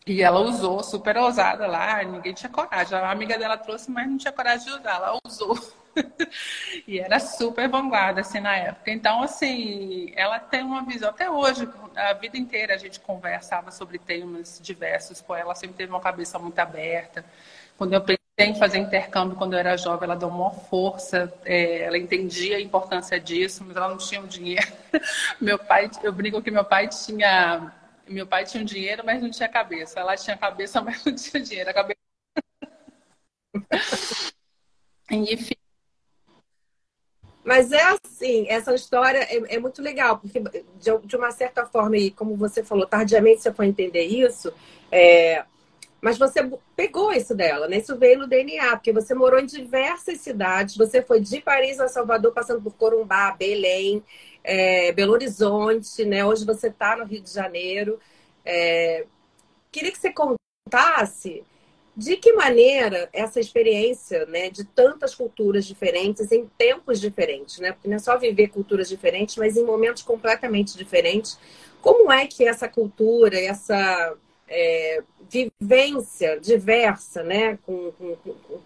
e 0.06 0.22
ela 0.22 0.42
usou, 0.42 0.84
super 0.84 1.16
ousada 1.18 1.66
lá, 1.66 2.04
ninguém 2.04 2.34
tinha 2.34 2.50
coragem. 2.50 2.98
A 2.98 3.10
amiga 3.10 3.38
dela 3.38 3.58
trouxe, 3.58 3.90
mas 3.90 4.08
não 4.08 4.18
tinha 4.18 4.34
coragem 4.34 4.66
de 4.68 4.80
usar, 4.80 4.96
ela 4.96 5.18
usou. 5.26 5.58
e 6.86 7.00
era 7.00 7.20
super 7.20 7.70
vanguarda, 7.70 8.20
assim, 8.22 8.42
na 8.42 8.56
época. 8.56 8.92
Então, 8.92 9.24
assim, 9.24 10.12
ela 10.16 10.40
tem 10.40 10.62
uma 10.62 10.84
visão, 10.84 11.10
até 11.10 11.30
hoje, 11.30 11.70
a 11.96 12.14
vida 12.14 12.38
inteira 12.38 12.74
a 12.74 12.78
gente 12.78 13.00
conversava 13.00 13.72
sobre 13.72 13.98
temas 13.98 14.60
diversos 14.62 15.22
com 15.22 15.34
ela, 15.36 15.56
sempre 15.56 15.78
teve 15.78 15.92
uma 15.92 16.02
cabeça 16.02 16.38
muito 16.38 16.60
aberta. 16.60 17.24
Quando 17.78 17.94
eu 17.94 18.02
pensei 18.36 18.52
em 18.54 18.60
fazer 18.60 18.78
intercâmbio 18.80 19.38
quando 19.38 19.54
eu 19.54 19.60
era 19.60 19.78
jovem, 19.78 20.06
ela 20.06 20.16
deu 20.16 20.28
uma 20.28 20.52
força, 20.52 21.34
é, 21.46 21.84
ela 21.84 21.98
entendia 21.98 22.58
a 22.58 22.62
importância 22.62 23.20
disso, 23.20 23.64
mas 23.66 23.76
ela 23.76 23.90
não 23.90 23.98
tinha 23.98 24.22
o 24.22 24.28
dinheiro. 24.28 24.72
meu 25.40 25.60
pai, 25.60 25.90
eu 26.02 26.12
brinco 26.12 26.42
que 26.42 26.52
meu 26.52 26.66
pai 26.66 26.88
tinha 26.88 27.72
meu 28.08 28.28
pai 28.28 28.46
tinha 28.46 28.62
um 28.62 28.66
dinheiro, 28.66 29.04
mas 29.06 29.22
não 29.22 29.30
tinha 29.30 29.48
cabeça. 29.48 30.00
Ela 30.00 30.16
tinha 30.16 30.38
cabeça, 30.38 30.82
mas 30.84 31.04
não 31.06 31.16
tinha 31.16 31.42
dinheiro. 31.44 31.70
A 31.70 31.74
cabeça... 31.74 32.00
Enfim. 35.12 35.56
Mas 37.44 37.72
é 37.74 37.82
assim, 37.82 38.48
essa 38.48 38.74
história 38.74 39.20
é, 39.20 39.56
é 39.56 39.60
muito 39.60 39.82
legal, 39.82 40.18
porque 40.18 40.40
de, 40.40 40.98
de, 41.06 41.16
uma 41.18 41.30
certa 41.32 41.66
forma, 41.66 41.98
e 41.98 42.10
como 42.10 42.38
você 42.38 42.64
falou, 42.64 42.88
tardiamente 42.88 43.42
você 43.42 43.52
foi 43.52 43.68
entender 43.68 44.04
isso, 44.04 44.54
é, 44.90 45.44
mas 46.04 46.18
você 46.18 46.52
pegou 46.76 47.14
isso 47.14 47.34
dela, 47.34 47.66
né? 47.66 47.78
Isso 47.78 47.98
veio 47.98 48.20
no 48.20 48.28
DNA, 48.28 48.76
porque 48.76 48.92
você 48.92 49.14
morou 49.14 49.40
em 49.40 49.46
diversas 49.46 50.20
cidades, 50.20 50.76
você 50.76 51.02
foi 51.02 51.22
de 51.22 51.40
Paris 51.40 51.80
a 51.80 51.88
Salvador, 51.88 52.34
passando 52.34 52.62
por 52.62 52.74
Corumbá, 52.74 53.32
Belém, 53.32 54.04
é, 54.44 54.92
Belo 54.92 55.14
Horizonte, 55.14 56.04
né? 56.04 56.26
Hoje 56.26 56.44
você 56.46 56.68
está 56.68 56.98
no 56.98 57.06
Rio 57.06 57.22
de 57.22 57.32
Janeiro. 57.32 58.02
É, 58.44 59.06
queria 59.72 59.94
que 59.94 59.98
você 59.98 60.12
contasse 60.12 61.42
de 61.96 62.18
que 62.18 62.34
maneira 62.34 63.08
essa 63.14 63.40
experiência 63.40 64.26
né, 64.26 64.50
de 64.50 64.66
tantas 64.66 65.16
culturas 65.16 65.66
diferentes 65.66 66.34
em 66.34 66.50
tempos 66.58 67.00
diferentes, 67.00 67.60
né? 67.60 67.72
Porque 67.72 67.88
não 67.88 67.96
é 67.96 68.00
só 68.00 68.18
viver 68.18 68.50
culturas 68.50 68.90
diferentes, 68.90 69.38
mas 69.38 69.56
em 69.56 69.64
momentos 69.64 70.04
completamente 70.04 70.76
diferentes. 70.78 71.40
Como 71.82 72.12
é 72.12 72.28
que 72.28 72.46
essa 72.46 72.68
cultura, 72.68 73.40
essa 73.40 74.18
é, 74.48 75.02
vivência 75.30 76.40
diversa, 76.40 77.24
né, 77.24 77.58
com, 77.66 77.92
com, 77.94 78.16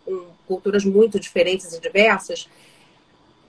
com, 0.05 0.25
culturas 0.45 0.83
muito 0.83 1.19
diferentes 1.19 1.73
e 1.73 1.79
diversas, 1.79 2.49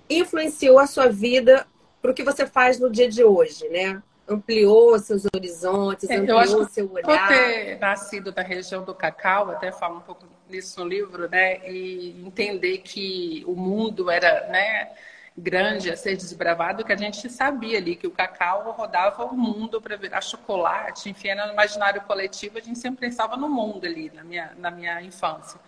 influenciou 0.09 0.79
a 0.79 0.87
sua 0.87 1.09
vida 1.09 1.67
para 2.01 2.11
o 2.11 2.15
que 2.15 2.23
você 2.23 2.47
faz 2.47 2.79
no 2.79 2.91
dia 2.91 3.09
de 3.09 3.23
hoje, 3.25 3.69
né? 3.69 4.03
Ampliou 4.27 4.99
seus 4.99 5.25
horizontes, 5.35 6.09
é, 6.09 6.17
ampliou 6.17 6.69
seu 6.69 6.91
olhar. 6.93 7.05
Por 7.05 7.37
ter 7.37 7.79
nascido 7.79 8.33
na 8.35 8.43
região 8.43 8.85
do 8.85 8.95
cacau, 8.95 9.51
até 9.51 9.73
falo 9.73 9.99
um 9.99 10.01
pouco 10.01 10.27
disso 10.49 10.81
no 10.81 10.89
livro, 10.89 11.29
né? 11.29 11.69
E 11.69 12.23
entender 12.25 12.79
que 12.79 13.43
o 13.47 13.55
mundo 13.55 14.11
era, 14.11 14.47
né? 14.49 14.91
Grande 15.39 15.91
a 15.91 15.97
ser 15.97 16.17
desbravado 16.17 16.85
que 16.85 16.93
a 16.93 16.97
gente 16.97 17.31
sabia 17.31 17.79
ali 17.79 17.95
que 17.95 18.07
o 18.07 18.11
cacau 18.11 18.73
rodava 18.73 19.25
o 19.25 19.37
mundo 19.37 19.81
para 19.81 19.97
virar 19.97 20.21
chocolate, 20.21 21.09
enfim, 21.09 21.35
no 21.35 21.53
imaginário 21.53 22.01
coletivo 22.03 22.59
a 22.59 22.61
gente 22.61 22.79
sempre 22.79 23.01
pensava 23.01 23.37
no 23.37 23.49
mundo 23.49 23.87
ali 23.87 24.11
na 24.15 24.25
minha, 24.25 24.53
na 24.59 24.71
minha 24.71 25.01
infância. 25.03 25.61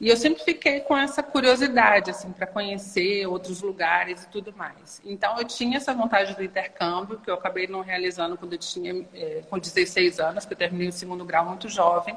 E 0.00 0.08
eu 0.08 0.16
sempre 0.16 0.44
fiquei 0.44 0.80
com 0.80 0.96
essa 0.96 1.24
curiosidade, 1.24 2.10
assim, 2.10 2.30
para 2.30 2.46
conhecer 2.46 3.26
outros 3.26 3.60
lugares 3.60 4.22
e 4.22 4.28
tudo 4.28 4.54
mais. 4.56 5.02
Então, 5.04 5.36
eu 5.36 5.44
tinha 5.44 5.76
essa 5.76 5.92
vontade 5.92 6.36
do 6.36 6.44
intercâmbio, 6.44 7.18
que 7.18 7.28
eu 7.28 7.34
acabei 7.34 7.66
não 7.66 7.80
realizando 7.80 8.36
quando 8.36 8.52
eu 8.52 8.58
tinha 8.58 9.04
é, 9.12 9.42
com 9.50 9.58
16 9.58 10.20
anos, 10.20 10.44
que 10.44 10.52
eu 10.52 10.56
terminei 10.56 10.88
o 10.88 10.92
segundo 10.92 11.24
grau 11.24 11.46
muito 11.46 11.68
jovem. 11.68 12.16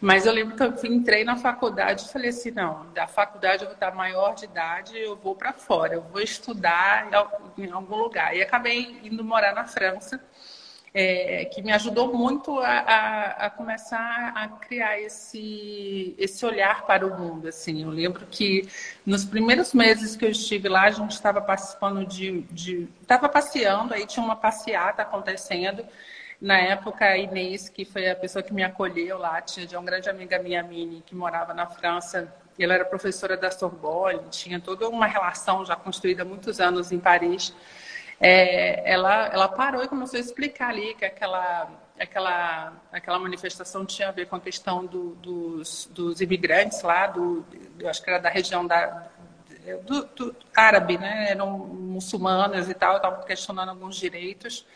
Mas 0.00 0.26
eu 0.26 0.32
lembro 0.32 0.54
que 0.56 0.62
eu 0.62 0.92
entrei 0.92 1.24
na 1.24 1.36
faculdade 1.36 2.04
e 2.04 2.12
falei 2.12 2.30
assim, 2.30 2.52
não, 2.52 2.86
da 2.92 3.08
faculdade 3.08 3.62
eu 3.62 3.68
vou 3.68 3.74
estar 3.74 3.92
maior 3.92 4.34
de 4.34 4.44
idade, 4.44 4.96
eu 4.96 5.16
vou 5.16 5.34
para 5.34 5.52
fora, 5.52 5.94
eu 5.94 6.02
vou 6.02 6.20
estudar 6.20 7.08
em 7.58 7.70
algum 7.70 7.96
lugar. 7.96 8.36
E 8.36 8.40
acabei 8.40 9.00
indo 9.02 9.24
morar 9.24 9.52
na 9.54 9.64
França 9.64 10.20
é, 10.94 11.44
que 11.46 11.62
me 11.62 11.72
ajudou 11.72 12.14
muito 12.14 12.58
a, 12.60 12.78
a, 12.78 13.46
a, 13.46 13.50
começar 13.50 14.32
a 14.34 14.48
criar 14.48 15.00
esse, 15.00 16.14
esse 16.18 16.44
olhar 16.46 16.86
para 16.86 17.06
o 17.06 17.18
mundo. 17.18 17.48
Assim, 17.48 17.82
eu 17.82 17.90
lembro 17.90 18.26
que 18.26 18.68
nos 19.04 19.24
primeiros 19.24 19.74
meses 19.74 20.16
que 20.16 20.24
eu 20.24 20.30
estive 20.30 20.68
lá, 20.68 20.84
a 20.84 20.90
gente 20.90 21.12
estava 21.12 21.40
participando 21.40 22.06
de, 22.06 22.88
estava 23.02 23.28
passeando, 23.28 23.94
aí 23.94 24.06
tinha 24.06 24.24
uma 24.24 24.36
passeata 24.36 25.02
acontecendo. 25.02 25.84
Na 26.40 26.58
época, 26.58 27.04
a 27.04 27.18
Inês, 27.18 27.68
que 27.68 27.84
foi 27.84 28.08
a 28.08 28.14
pessoa 28.14 28.42
que 28.42 28.54
me 28.54 28.62
acolheu 28.62 29.18
lá, 29.18 29.40
tinha 29.42 29.66
de 29.66 29.76
uma 29.76 29.84
grande 29.84 30.08
amiga 30.08 30.38
minha, 30.38 30.62
Mini, 30.62 31.02
que 31.04 31.14
morava 31.14 31.52
na 31.52 31.66
França. 31.66 32.32
Ela 32.58 32.74
era 32.74 32.84
professora 32.84 33.36
da 33.36 33.50
Sorbonne, 33.50 34.28
tinha 34.30 34.60
toda 34.60 34.88
uma 34.88 35.06
relação 35.06 35.64
já 35.64 35.76
construída 35.76 36.22
há 36.22 36.24
muitos 36.24 36.60
anos 36.60 36.92
em 36.92 36.98
Paris 36.98 37.54
é, 38.20 38.90
ela, 38.90 39.26
ela 39.26 39.48
parou 39.48 39.82
e 39.82 39.88
começou 39.88 40.16
a 40.16 40.20
explicar 40.20 40.70
ali 40.70 40.94
que 40.94 41.04
aquela, 41.04 41.70
aquela, 41.98 42.72
aquela 42.90 43.18
manifestação 43.18 43.86
tinha 43.86 44.08
a 44.08 44.12
ver 44.12 44.26
com 44.26 44.36
a 44.36 44.40
questão 44.40 44.84
do, 44.84 45.14
dos, 45.16 45.88
dos 45.92 46.20
imigrantes 46.20 46.82
lá, 46.82 47.06
do, 47.06 47.44
eu 47.78 47.88
acho 47.88 48.02
que 48.02 48.10
era 48.10 48.18
da 48.18 48.28
região 48.28 48.66
da, 48.66 49.08
do, 49.84 50.04
do 50.06 50.36
árabe, 50.54 50.98
né? 50.98 51.30
Eram 51.30 51.50
muçulmanas 51.58 52.68
e 52.68 52.74
tal, 52.74 52.96
estavam 52.96 53.24
questionando 53.24 53.68
alguns 53.68 53.96
direitos. 53.96 54.66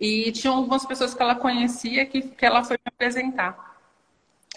E 0.00 0.32
tinha 0.32 0.52
algumas 0.52 0.84
pessoas 0.84 1.14
que 1.14 1.22
ela 1.22 1.34
conhecia 1.34 2.04
que, 2.06 2.22
que 2.22 2.44
ela 2.44 2.64
foi 2.64 2.76
me 2.76 2.88
apresentar. 2.88 3.74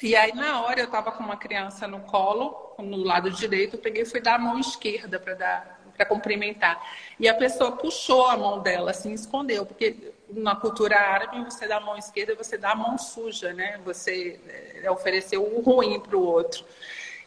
E 0.01 0.15
aí, 0.15 0.33
na 0.33 0.61
hora, 0.61 0.79
eu 0.79 0.85
estava 0.85 1.11
com 1.11 1.23
uma 1.23 1.37
criança 1.37 1.87
no 1.87 2.01
colo, 2.01 2.75
no 2.77 2.97
lado 2.97 3.31
direito, 3.31 3.75
eu 3.75 3.79
peguei 3.79 4.03
e 4.03 4.05
fui 4.05 4.19
dar 4.19 4.35
a 4.35 4.39
mão 4.39 4.59
esquerda 4.59 5.19
para 5.19 5.33
dar 5.33 5.77
para 5.97 6.05
cumprimentar. 6.05 6.79
E 7.19 7.27
a 7.27 7.33
pessoa 7.33 7.71
puxou 7.71 8.27
a 8.27 8.37
mão 8.37 8.59
dela, 8.59 8.91
assim, 8.91 9.11
escondeu, 9.13 9.65
porque 9.65 10.13
na 10.29 10.55
cultura 10.55 10.95
árabe 10.95 11.43
você 11.43 11.67
dá 11.67 11.77
a 11.77 11.81
mão 11.81 11.97
esquerda, 11.97 12.35
você 12.35 12.57
dá 12.57 12.71
a 12.71 12.75
mão 12.75 12.97
suja, 12.97 13.51
né? 13.51 13.79
Você 13.83 14.39
é, 14.83 14.91
ofereceu 14.91 15.43
o 15.43 15.61
ruim 15.61 15.99
para 15.99 16.15
o 16.15 16.21
outro. 16.21 16.63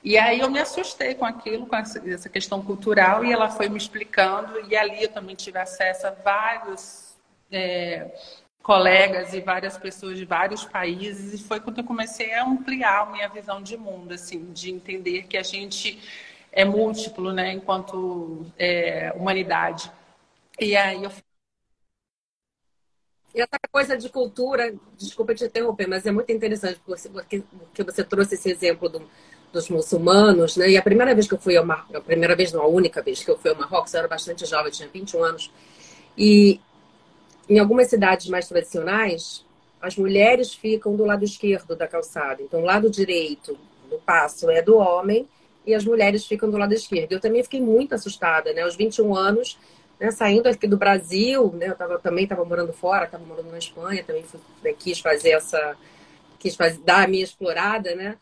E 0.02 0.16
aí 0.16 0.40
eu 0.40 0.48
me 0.48 0.60
assustei 0.60 1.14
com 1.14 1.26
aquilo, 1.26 1.66
com 1.66 1.76
essa 1.76 2.28
questão 2.28 2.62
cultural, 2.62 3.24
e 3.24 3.32
ela 3.32 3.50
foi 3.50 3.68
me 3.68 3.76
explicando, 3.76 4.58
e 4.68 4.76
ali 4.76 5.02
eu 5.02 5.10
também 5.10 5.34
tive 5.34 5.58
acesso 5.58 6.06
a 6.06 6.10
vários 6.10 7.09
é, 7.50 8.10
colegas 8.62 9.32
e 9.34 9.40
várias 9.40 9.76
pessoas 9.78 10.18
de 10.18 10.24
vários 10.24 10.64
países, 10.64 11.34
e 11.34 11.42
foi 11.42 11.60
quando 11.60 11.78
eu 11.78 11.84
comecei 11.84 12.32
a 12.34 12.44
ampliar 12.44 13.02
a 13.02 13.06
minha 13.06 13.28
visão 13.28 13.62
de 13.62 13.76
mundo, 13.76 14.12
assim, 14.12 14.52
de 14.52 14.70
entender 14.70 15.24
que 15.24 15.36
a 15.36 15.42
gente 15.42 15.98
é 16.52 16.64
múltiplo, 16.64 17.32
né, 17.32 17.52
enquanto 17.52 18.46
é, 18.58 19.12
humanidade. 19.16 19.90
E 20.58 20.76
aí 20.76 21.02
eu 21.02 21.10
e 23.34 23.40
essa 23.40 23.58
coisa 23.70 23.96
de 23.96 24.08
cultura, 24.08 24.74
desculpa 24.98 25.34
te 25.34 25.44
interromper, 25.44 25.86
mas 25.86 26.04
é 26.04 26.10
muito 26.10 26.32
interessante 26.32 26.80
porque, 26.84 27.08
porque, 27.08 27.84
você 27.84 28.02
trouxe 28.02 28.34
esse 28.34 28.50
exemplo 28.50 28.88
do, 28.88 29.08
dos 29.52 29.68
muçulmanos, 29.68 30.56
né? 30.56 30.70
E 30.70 30.76
a 30.76 30.82
primeira 30.82 31.14
vez 31.14 31.28
que 31.28 31.34
eu 31.34 31.38
fui 31.38 31.56
ao 31.56 31.64
Marrocos, 31.64 31.94
a 31.94 32.00
primeira 32.00 32.34
vez, 32.34 32.52
não 32.52 32.62
a 32.62 32.66
única 32.66 33.00
vez 33.00 33.22
que 33.22 33.30
eu 33.30 33.38
fui 33.38 33.50
ao 33.50 33.56
Marrocos, 33.56 33.94
eu 33.94 34.00
era 34.00 34.08
bastante 34.08 34.44
jovem, 34.46 34.72
tinha 34.72 34.88
21 34.88 35.22
anos. 35.22 35.52
E 36.18 36.60
em 37.50 37.58
algumas 37.58 37.88
cidades 37.88 38.28
mais 38.28 38.46
tradicionais, 38.48 39.44
as 39.82 39.96
mulheres 39.96 40.54
ficam 40.54 40.94
do 40.94 41.04
lado 41.04 41.24
esquerdo 41.24 41.74
da 41.74 41.88
calçada. 41.88 42.40
Então, 42.40 42.60
o 42.60 42.64
lado 42.64 42.88
direito 42.88 43.58
do 43.90 43.98
passo 43.98 44.48
é 44.48 44.62
do 44.62 44.76
homem 44.76 45.28
e 45.66 45.74
as 45.74 45.84
mulheres 45.84 46.24
ficam 46.24 46.48
do 46.48 46.56
lado 46.56 46.72
esquerdo. 46.72 47.12
Eu 47.12 47.20
também 47.20 47.42
fiquei 47.42 47.60
muito 47.60 47.92
assustada, 47.92 48.52
né? 48.52 48.62
Aos 48.62 48.76
21 48.76 49.16
anos, 49.16 49.58
né, 49.98 50.12
saindo 50.12 50.48
aqui 50.48 50.68
do 50.68 50.76
Brasil, 50.76 51.52
né? 51.54 51.68
Eu 51.68 51.74
tava, 51.74 51.98
também 51.98 52.22
estava 52.22 52.44
morando 52.44 52.72
fora, 52.72 53.06
estava 53.06 53.24
morando 53.24 53.50
na 53.50 53.58
Espanha, 53.58 54.04
também 54.04 54.22
fui, 54.22 54.38
né, 54.62 54.72
quis 54.72 55.00
fazer 55.00 55.30
essa... 55.30 55.76
quis 56.38 56.54
fazer, 56.54 56.78
dar 56.84 57.04
a 57.04 57.08
minha 57.08 57.24
explorada, 57.24 57.96
né? 57.96 58.16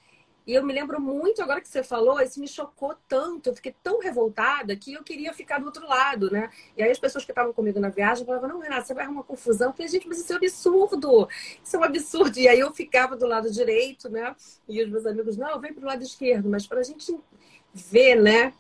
E 0.49 0.55
eu 0.55 0.65
me 0.65 0.73
lembro 0.73 0.99
muito, 0.99 1.43
agora 1.43 1.61
que 1.61 1.69
você 1.69 1.83
falou, 1.83 2.19
isso 2.23 2.41
me 2.41 2.49
chocou 2.49 2.97
tanto, 3.07 3.51
eu 3.51 3.55
fiquei 3.55 3.75
tão 3.83 4.01
revoltada 4.01 4.75
que 4.75 4.95
eu 4.95 5.05
queria 5.05 5.35
ficar 5.35 5.59
do 5.59 5.67
outro 5.67 5.87
lado, 5.87 6.31
né? 6.31 6.49
E 6.75 6.83
aí 6.83 6.91
as 6.91 6.99
pessoas 6.99 7.23
que 7.23 7.31
estavam 7.31 7.53
comigo 7.53 7.79
na 7.79 7.91
viagem 7.91 8.25
falavam, 8.25 8.49
não, 8.49 8.59
Renata, 8.59 8.87
você 8.87 8.95
vai 8.95 9.05
arrumar 9.05 9.25
confusão. 9.25 9.69
Eu 9.69 9.73
falei, 9.75 9.89
gente, 9.89 10.09
mas 10.09 10.21
isso 10.21 10.33
é 10.33 10.37
um 10.37 10.39
absurdo, 10.39 11.29
isso 11.63 11.77
é 11.77 11.79
um 11.79 11.85
absurdo. 11.85 12.39
E 12.39 12.49
aí 12.49 12.59
eu 12.61 12.73
ficava 12.73 13.15
do 13.15 13.27
lado 13.27 13.51
direito, 13.51 14.09
né? 14.09 14.35
E 14.67 14.83
os 14.83 14.89
meus 14.89 15.05
amigos, 15.05 15.37
não, 15.37 15.61
vem 15.61 15.75
pro 15.75 15.85
lado 15.85 16.03
esquerdo. 16.03 16.49
Mas 16.49 16.67
para 16.67 16.81
a 16.81 16.83
gente 16.83 17.15
ver, 17.75 18.15
né, 18.15 18.55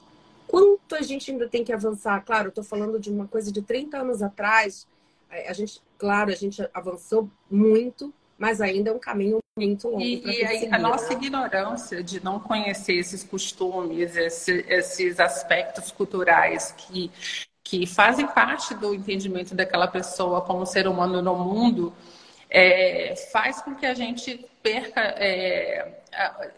quanto 0.46 0.94
a 0.94 1.00
gente 1.00 1.30
ainda 1.30 1.48
tem 1.48 1.64
que 1.64 1.72
avançar. 1.72 2.22
Claro, 2.22 2.48
eu 2.48 2.50
estou 2.50 2.64
falando 2.64 3.00
de 3.00 3.10
uma 3.10 3.26
coisa 3.26 3.50
de 3.50 3.62
30 3.62 3.96
anos 3.96 4.20
atrás, 4.20 4.86
a 5.30 5.54
gente, 5.54 5.80
claro, 5.96 6.30
a 6.30 6.34
gente 6.34 6.68
avançou 6.74 7.30
muito, 7.50 8.12
mas 8.38 8.60
ainda 8.60 8.90
é 8.90 8.92
um 8.92 8.98
caminho 8.98 9.38
muito 9.58 9.88
longo. 9.88 10.00
E, 10.00 10.22
e 10.24 10.68
a, 10.68 10.76
a 10.76 10.78
nossa 10.78 11.08
né? 11.08 11.14
ignorância 11.16 12.02
de 12.02 12.22
não 12.22 12.38
conhecer 12.38 12.94
esses 12.94 13.24
costumes, 13.24 14.16
esse, 14.16 14.64
esses 14.68 15.18
aspectos 15.18 15.90
culturais 15.90 16.72
que, 16.78 17.10
que 17.64 17.84
fazem 17.86 18.26
parte 18.28 18.74
do 18.74 18.94
entendimento 18.94 19.54
daquela 19.54 19.88
pessoa 19.88 20.40
como 20.40 20.64
ser 20.64 20.86
humano 20.86 21.20
no 21.20 21.36
mundo, 21.36 21.92
é, 22.48 23.14
faz 23.32 23.60
com 23.60 23.74
que 23.74 23.84
a 23.84 23.92
gente 23.92 24.46
perca 24.62 25.00
é, 25.00 26.00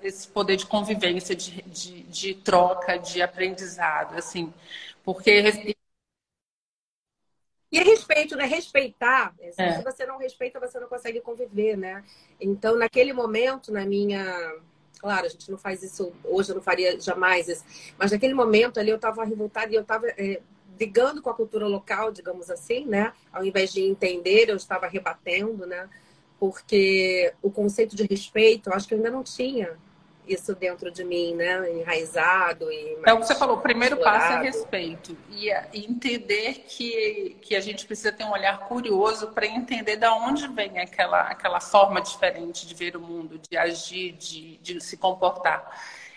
esse 0.02 0.28
poder 0.28 0.56
de 0.56 0.66
convivência, 0.66 1.34
de, 1.34 1.62
de, 1.62 2.02
de, 2.02 2.34
troca, 2.34 2.98
de 2.98 3.22
aprendizado, 3.22 4.16
assim, 4.16 4.52
porque 5.02 5.74
e 7.72 7.78
é 7.78 7.82
respeito, 7.84 8.36
né? 8.36 8.44
Respeitar. 8.46 9.32
É. 9.40 9.76
Se 9.76 9.84
você 9.84 10.04
não 10.04 10.18
respeita, 10.18 10.58
você 10.58 10.80
não 10.80 10.88
consegue 10.88 11.20
conviver, 11.20 11.76
né? 11.76 12.04
Então, 12.40 12.76
naquele 12.76 13.12
momento, 13.12 13.72
na 13.72 13.84
minha. 13.86 14.24
Claro, 14.98 15.26
a 15.26 15.28
gente 15.28 15.50
não 15.50 15.56
faz 15.56 15.82
isso 15.82 16.12
hoje, 16.24 16.50
eu 16.50 16.56
não 16.56 16.62
faria 16.62 17.00
jamais 17.00 17.48
isso. 17.48 17.64
Mas 17.96 18.10
naquele 18.10 18.34
momento 18.34 18.78
ali 18.78 18.90
eu 18.90 18.96
estava 18.96 19.24
revoltada 19.24 19.72
e 19.72 19.76
eu 19.76 19.80
estava 19.80 20.06
é, 20.08 20.42
brigando 20.76 21.22
com 21.22 21.30
a 21.30 21.34
cultura 21.34 21.66
local, 21.66 22.12
digamos 22.12 22.50
assim, 22.50 22.84
né? 22.84 23.14
Ao 23.32 23.44
invés 23.44 23.72
de 23.72 23.80
entender, 23.82 24.50
eu 24.50 24.56
estava 24.56 24.86
rebatendo, 24.86 25.64
né? 25.64 25.88
Porque 26.38 27.32
o 27.40 27.50
conceito 27.50 27.96
de 27.96 28.02
respeito, 28.02 28.68
eu 28.68 28.74
acho 28.74 28.86
que 28.86 28.94
eu 28.94 28.98
ainda 28.98 29.10
não 29.10 29.22
tinha 29.22 29.78
isso 30.32 30.54
dentro 30.54 30.90
de 30.90 31.04
mim, 31.04 31.34
né? 31.34 31.70
Enraizado 31.72 32.70
e. 32.70 32.96
Então, 33.00 33.18
você 33.18 33.34
falou, 33.34 33.56
o 33.56 33.60
primeiro 33.60 33.96
explorado. 33.96 34.24
passo 34.24 34.38
é 34.38 34.42
respeito. 34.42 35.16
E 35.30 35.50
entender 35.74 36.64
que, 36.68 37.36
que 37.42 37.56
a 37.56 37.60
gente 37.60 37.86
precisa 37.86 38.12
ter 38.12 38.24
um 38.24 38.30
olhar 38.30 38.60
curioso 38.60 39.28
para 39.28 39.46
entender 39.46 39.96
de 39.96 40.06
onde 40.06 40.46
vem 40.48 40.78
aquela, 40.78 41.22
aquela 41.22 41.60
forma 41.60 42.00
diferente 42.00 42.66
de 42.66 42.74
ver 42.74 42.96
o 42.96 43.00
mundo, 43.00 43.40
de 43.50 43.56
agir, 43.56 44.12
de, 44.12 44.56
de 44.58 44.80
se 44.80 44.96
comportar. 44.96 45.68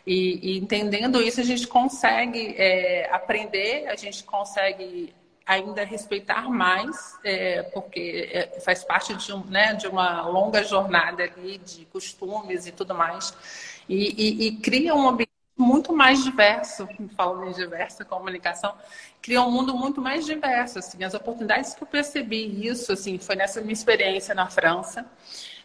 E, 0.05 0.55
e 0.55 0.59
entendendo 0.59 1.21
isso, 1.21 1.39
a 1.39 1.45
gente 1.45 1.65
consegue 1.67 2.55
é, 2.57 3.09
aprender, 3.11 3.87
a 3.87 3.95
gente 3.95 4.23
consegue 4.23 5.13
ainda 5.45 5.83
respeitar 5.83 6.49
mais, 6.49 7.17
é, 7.23 7.63
porque 7.63 8.29
é, 8.31 8.59
faz 8.61 8.83
parte 8.83 9.13
de, 9.13 9.33
um, 9.33 9.43
né, 9.45 9.73
de 9.73 9.87
uma 9.87 10.25
longa 10.25 10.63
jornada 10.63 11.23
ali 11.23 11.57
de 11.57 11.85
costumes 11.85 12.65
e 12.65 12.71
tudo 12.71 12.95
mais 12.95 13.72
e, 13.87 14.45
e, 14.45 14.47
e 14.47 14.57
cria 14.57 14.95
um 14.95 15.07
ambiente 15.07 15.31
muito 15.57 15.93
mais 15.93 16.23
diverso, 16.23 16.87
falando 17.15 17.49
em 17.49 17.53
diversa 17.53 18.03
comunicação, 18.03 18.75
cria 19.21 19.41
um 19.41 19.51
mundo 19.51 19.75
muito 19.75 20.01
mais 20.01 20.25
diverso, 20.25 20.79
assim, 20.79 21.03
as 21.03 21.13
oportunidades 21.13 21.73
que 21.73 21.83
eu 21.83 21.87
percebi 21.87 22.67
isso, 22.67 22.91
assim, 22.91 23.17
foi 23.17 23.35
nessa 23.35 23.61
minha 23.61 23.73
experiência 23.73 24.33
na 24.33 24.47
França, 24.47 25.05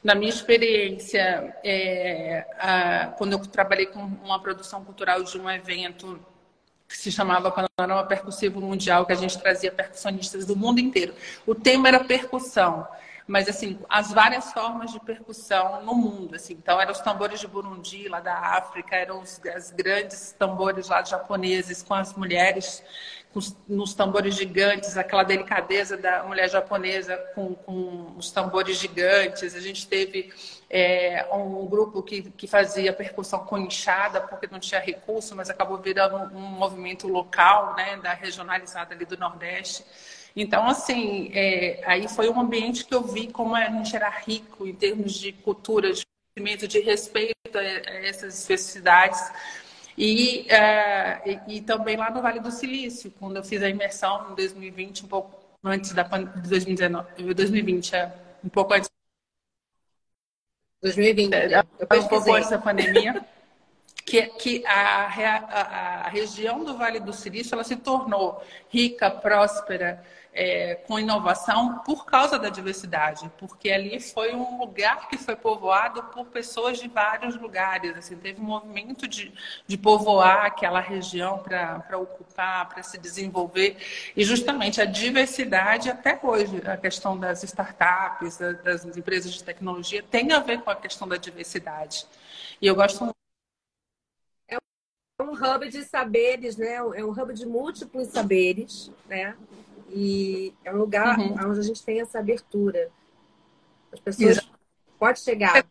na 0.03 0.15
minha 0.15 0.31
experiência, 0.31 1.57
é, 1.65 2.47
a, 2.59 3.07
quando 3.19 3.33
eu 3.33 3.39
trabalhei 3.41 3.87
com 3.87 4.01
uma 4.01 4.41
produção 4.41 4.85
cultural 4.85 5.23
de 5.23 5.39
um 5.39 5.51
evento 5.51 6.19
que 6.88 6.97
se 6.97 7.12
chamava 7.12 7.51
Panorama 7.51 8.07
Percussivo 8.07 8.61
Mundial, 8.61 9.05
que 9.05 9.12
a 9.12 9.16
gente 9.16 9.38
trazia 9.38 9.71
percussionistas 9.71 10.47
do 10.47 10.57
mundo 10.57 10.81
inteiro. 10.81 11.14
O 11.47 11.55
tema 11.55 11.88
era 11.88 12.03
percussão 12.03 12.88
mas 13.29 13.47
assim, 13.47 13.79
as 13.91 14.11
várias 14.11 14.53
formas 14.53 14.91
de 14.91 14.99
percussão 14.99 15.85
no 15.85 15.95
mundo, 15.95 16.35
assim. 16.35 16.55
Então, 16.55 16.81
eram 16.81 16.93
os 16.93 17.01
tambores 17.01 17.38
de 17.38 17.47
Burundi, 17.47 18.09
lá 18.09 18.21
da 18.21 18.35
África, 18.35 18.97
eram 18.97 19.21
os, 19.21 19.38
os 19.57 19.71
grandes 19.71 20.33
tambores 20.33 20.88
lá 20.88 21.05
japoneses, 21.05 21.83
com 21.83 21.93
as 21.93 22.14
mulheres 22.14 22.83
com 23.33 23.38
os, 23.38 23.55
nos 23.69 23.93
tambores 23.93 24.35
gigantes, 24.35 24.97
aquela 24.97 25.23
delicadeza 25.23 25.97
da 25.97 26.23
mulher 26.25 26.49
japonesa 26.49 27.19
com, 27.35 27.55
com 27.55 28.14
os 28.17 28.31
tambores 28.31 28.79
gigantes. 28.79 29.55
A 29.55 29.61
gente 29.61 29.87
teve 29.87 30.33
é, 30.71 31.27
um 31.31 31.67
grupo 31.67 32.03
que, 32.03 32.23
que 32.31 32.47
fazia 32.47 32.93
percussão 32.93 33.41
com 33.41 33.59
enxada, 33.59 34.23
porque 34.23 34.49
não 34.51 34.59
tinha 34.59 34.81
recurso, 34.81 35.37
mas 35.37 35.51
acabou 35.51 35.77
virando 35.77 36.17
um, 36.17 36.38
um 36.38 36.49
movimento 36.49 37.07
local, 37.07 37.75
né, 37.77 37.99
da 37.99 38.14
regionalizada 38.14 38.95
ali 38.95 39.05
do 39.05 39.19
Nordeste. 39.19 39.85
Então, 40.40 40.68
assim, 40.68 41.33
é, 41.35 41.83
aí 41.85 42.07
foi 42.07 42.29
um 42.29 42.40
ambiente 42.40 42.85
que 42.85 42.94
eu 42.94 43.03
vi 43.03 43.27
como 43.27 43.57
a 43.57 43.64
gente 43.64 43.96
era 43.96 44.09
rico 44.09 44.68
em 44.68 44.72
termos 44.72 45.14
de 45.14 45.33
cultura, 45.33 45.92
de 45.92 46.07
conhecimento, 46.07 46.68
de 46.68 46.79
respeito 46.79 47.59
a, 47.59 47.61
essas 47.61 48.38
especificidades. 48.38 49.20
E, 49.96 50.46
uh, 50.46 51.29
e, 51.48 51.57
e, 51.57 51.61
também 51.61 51.96
lá 51.96 52.09
no 52.09 52.22
Vale 52.22 52.38
do 52.38 52.53
Silício, 52.53 53.12
quando 53.18 53.38
eu 53.38 53.42
fiz 53.42 53.61
a 53.64 53.68
imersão 53.68 54.31
em 54.31 54.37
2020, 54.37 55.07
um 55.07 55.09
pouco 55.09 55.40
antes 55.64 55.92
da 55.92 56.05
de 56.05 56.48
2019, 56.48 57.35
2020, 57.35 57.96
é, 57.96 58.12
um 58.44 58.48
pouco 58.48 58.74
antes. 58.74 58.88
2020. 60.81 61.35
É, 61.35 61.48
né? 61.48 61.62
um 61.81 62.07
pouco 62.07 62.33
antes 62.33 62.48
da 62.48 62.59
pandemia. 62.59 63.27
que, 64.09 64.23
que 64.23 64.66
a, 64.66 65.07
a, 65.07 66.07
a, 66.07 66.09
região 66.09 66.64
do 66.64 66.77
Vale 66.79 66.99
do 66.99 67.12
Silício 67.12 67.55
ela 67.55 67.62
se 67.62 67.77
tornou 67.77 68.42
rica, 68.71 69.11
próspera, 69.11 70.03
é, 70.33 70.77
com 70.87 70.99
inovação 70.99 71.81
por 71.81 72.07
causa 72.07 72.38
da 72.38 72.49
diversidade, 72.49 73.31
porque 73.37 73.71
ali 73.71 74.01
foi 74.01 74.35
um 74.35 74.59
lugar 74.59 75.09
que 75.09 75.18
foi 75.18 75.37
povoado 75.37 76.03
por 76.05 76.27
pessoas 76.27 76.79
de 76.79 76.88
vários 76.88 77.37
lugares. 77.37 77.97
Assim, 77.99 78.16
teve 78.16 78.40
um 78.40 78.44
movimento 78.44 79.07
de, 79.07 79.31
de 79.66 79.77
povoar 79.77 80.47
aquela 80.47 80.81
região 80.81 81.38
para 81.38 81.99
ocupar, 81.99 82.66
para 82.68 82.83
se 82.83 82.97
desenvolver. 82.97 83.77
E 84.16 84.25
justamente 84.25 84.81
a 84.81 84.87
diversidade, 84.87 85.90
até 85.90 86.18
hoje, 86.23 86.62
a 86.66 86.79
questão 86.79 87.18
das 87.18 87.42
startups, 87.42 88.38
das 88.64 88.85
empresas 88.97 89.35
de 89.35 89.44
tecnologia, 89.44 90.03
tem 90.03 90.33
a 90.33 90.38
ver 90.38 90.62
com 90.62 90.71
a 90.71 90.77
questão 90.77 91.07
da 91.07 91.16
diversidade. 91.16 92.07
E 92.62 92.66
eu 92.66 92.75
gosto 92.75 93.17
um 95.24 95.33
hub 95.33 95.68
de 95.68 95.85
saberes, 95.85 96.57
né? 96.57 96.74
É 96.74 97.04
um 97.04 97.11
hub 97.11 97.33
de 97.35 97.44
múltiplos 97.44 98.09
saberes, 98.09 98.90
né? 99.09 99.37
E 99.90 100.52
é 100.64 100.72
um 100.72 100.78
lugar 100.78 101.18
uhum. 101.18 101.35
onde 101.50 101.61
a 101.61 101.62
gente 101.62 101.83
tem 101.83 102.00
essa 102.00 102.18
abertura. 102.18 102.90
As 103.92 103.98
pessoas 103.98 104.38
Exato. 104.38 104.59
pode 104.98 105.20
chegar, 105.20 105.66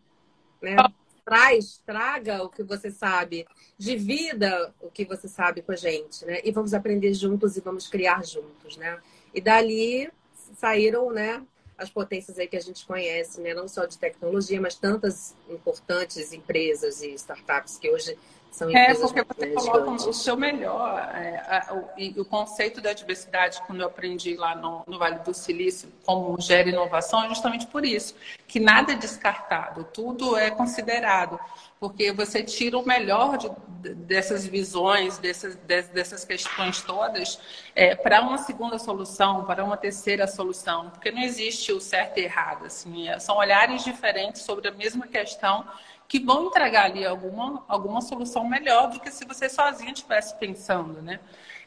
né? 0.61 0.75
Traz, 1.23 1.81
traga 1.85 2.43
o 2.43 2.49
que 2.49 2.63
você 2.63 2.89
sabe, 2.89 3.45
divida 3.77 4.73
o 4.81 4.89
que 4.89 5.05
você 5.05 5.27
sabe 5.27 5.61
com 5.61 5.71
a 5.71 5.75
gente, 5.75 6.25
né? 6.25 6.41
E 6.43 6.51
vamos 6.51 6.73
aprender 6.73 7.13
juntos 7.13 7.57
e 7.57 7.61
vamos 7.61 7.87
criar 7.87 8.25
juntos, 8.25 8.77
né? 8.77 8.99
E 9.33 9.39
dali 9.39 10.09
saíram, 10.55 11.11
né? 11.11 11.41
As 11.77 11.89
potências 11.89 12.39
aí 12.39 12.47
que 12.47 12.57
a 12.57 12.61
gente 12.61 12.85
conhece, 12.85 13.39
né? 13.39 13.53
Não 13.53 13.67
só 13.67 13.85
de 13.85 13.97
tecnologia, 13.97 14.59
mas 14.59 14.75
tantas 14.75 15.35
importantes 15.49 16.33
empresas 16.33 17.01
e 17.01 17.13
startups 17.13 17.77
que 17.77 17.89
hoje 17.89 18.17
são 18.57 18.75
é, 18.75 18.91
porque 18.95 19.23
você 19.23 19.47
coloca 19.51 20.09
o 20.09 20.13
seu 20.13 20.35
melhor. 20.35 20.97
É, 21.13 21.37
a, 21.47 21.75
o, 21.75 22.21
o, 22.21 22.25
conceito 22.25 22.81
da 22.81 22.91
diversidade, 22.91 23.61
quando 23.67 23.81
eu 23.81 23.87
aprendi 23.87 24.35
lá 24.35 24.55
no, 24.55 24.83
no, 24.87 24.97
Vale 24.97 25.19
do 25.19 25.31
Silício, 25.31 25.89
como 26.03 26.41
gera 26.41 26.67
inovação, 26.67 27.23
é 27.23 27.29
justamente 27.29 27.67
por 27.67 27.85
isso. 27.85 28.15
Que 28.47 28.59
nada 28.59 28.93
é 28.93 28.95
descartado, 28.95 29.83
tudo 29.93 30.35
é 30.35 30.49
considerado. 30.49 31.39
Porque 31.79 32.11
você 32.11 32.43
tira 32.43 32.77
o 32.77 32.85
melhor 32.85 33.37
de, 33.37 33.49
dessas 33.93 34.45
visões, 34.45 35.17
dessas, 35.17 35.55
dessas 35.55 36.25
questões 36.25 36.81
todas, 36.81 37.39
é, 37.75 37.95
para 37.95 38.21
uma 38.21 38.37
segunda 38.39 38.79
solução, 38.79 39.45
para 39.45 39.63
uma 39.63 39.77
terceira 39.77 40.25
solução. 40.27 40.89
Porque 40.89 41.11
não 41.11 41.21
existe 41.21 41.71
o 41.71 41.79
certo 41.79 42.17
e 42.17 42.23
errado. 42.23 42.65
Assim, 42.65 43.07
é, 43.07 43.19
são 43.19 43.37
olhares 43.37 43.83
diferentes 43.83 44.41
sobre 44.41 44.67
a 44.67 44.71
mesma 44.71 45.07
questão 45.07 45.65
que 46.07 46.19
vão 46.19 46.47
entregar 46.47 46.85
ali 46.85 47.05
alguma, 47.05 47.63
alguma 47.67 48.01
solução 48.01 48.47
melhor 48.47 48.89
do 48.89 48.99
que 48.99 49.11
se 49.11 49.25
você 49.25 49.49
sozinho 49.49 49.91
estivesse 49.91 50.35
pensando, 50.37 51.01
né? 51.01 51.19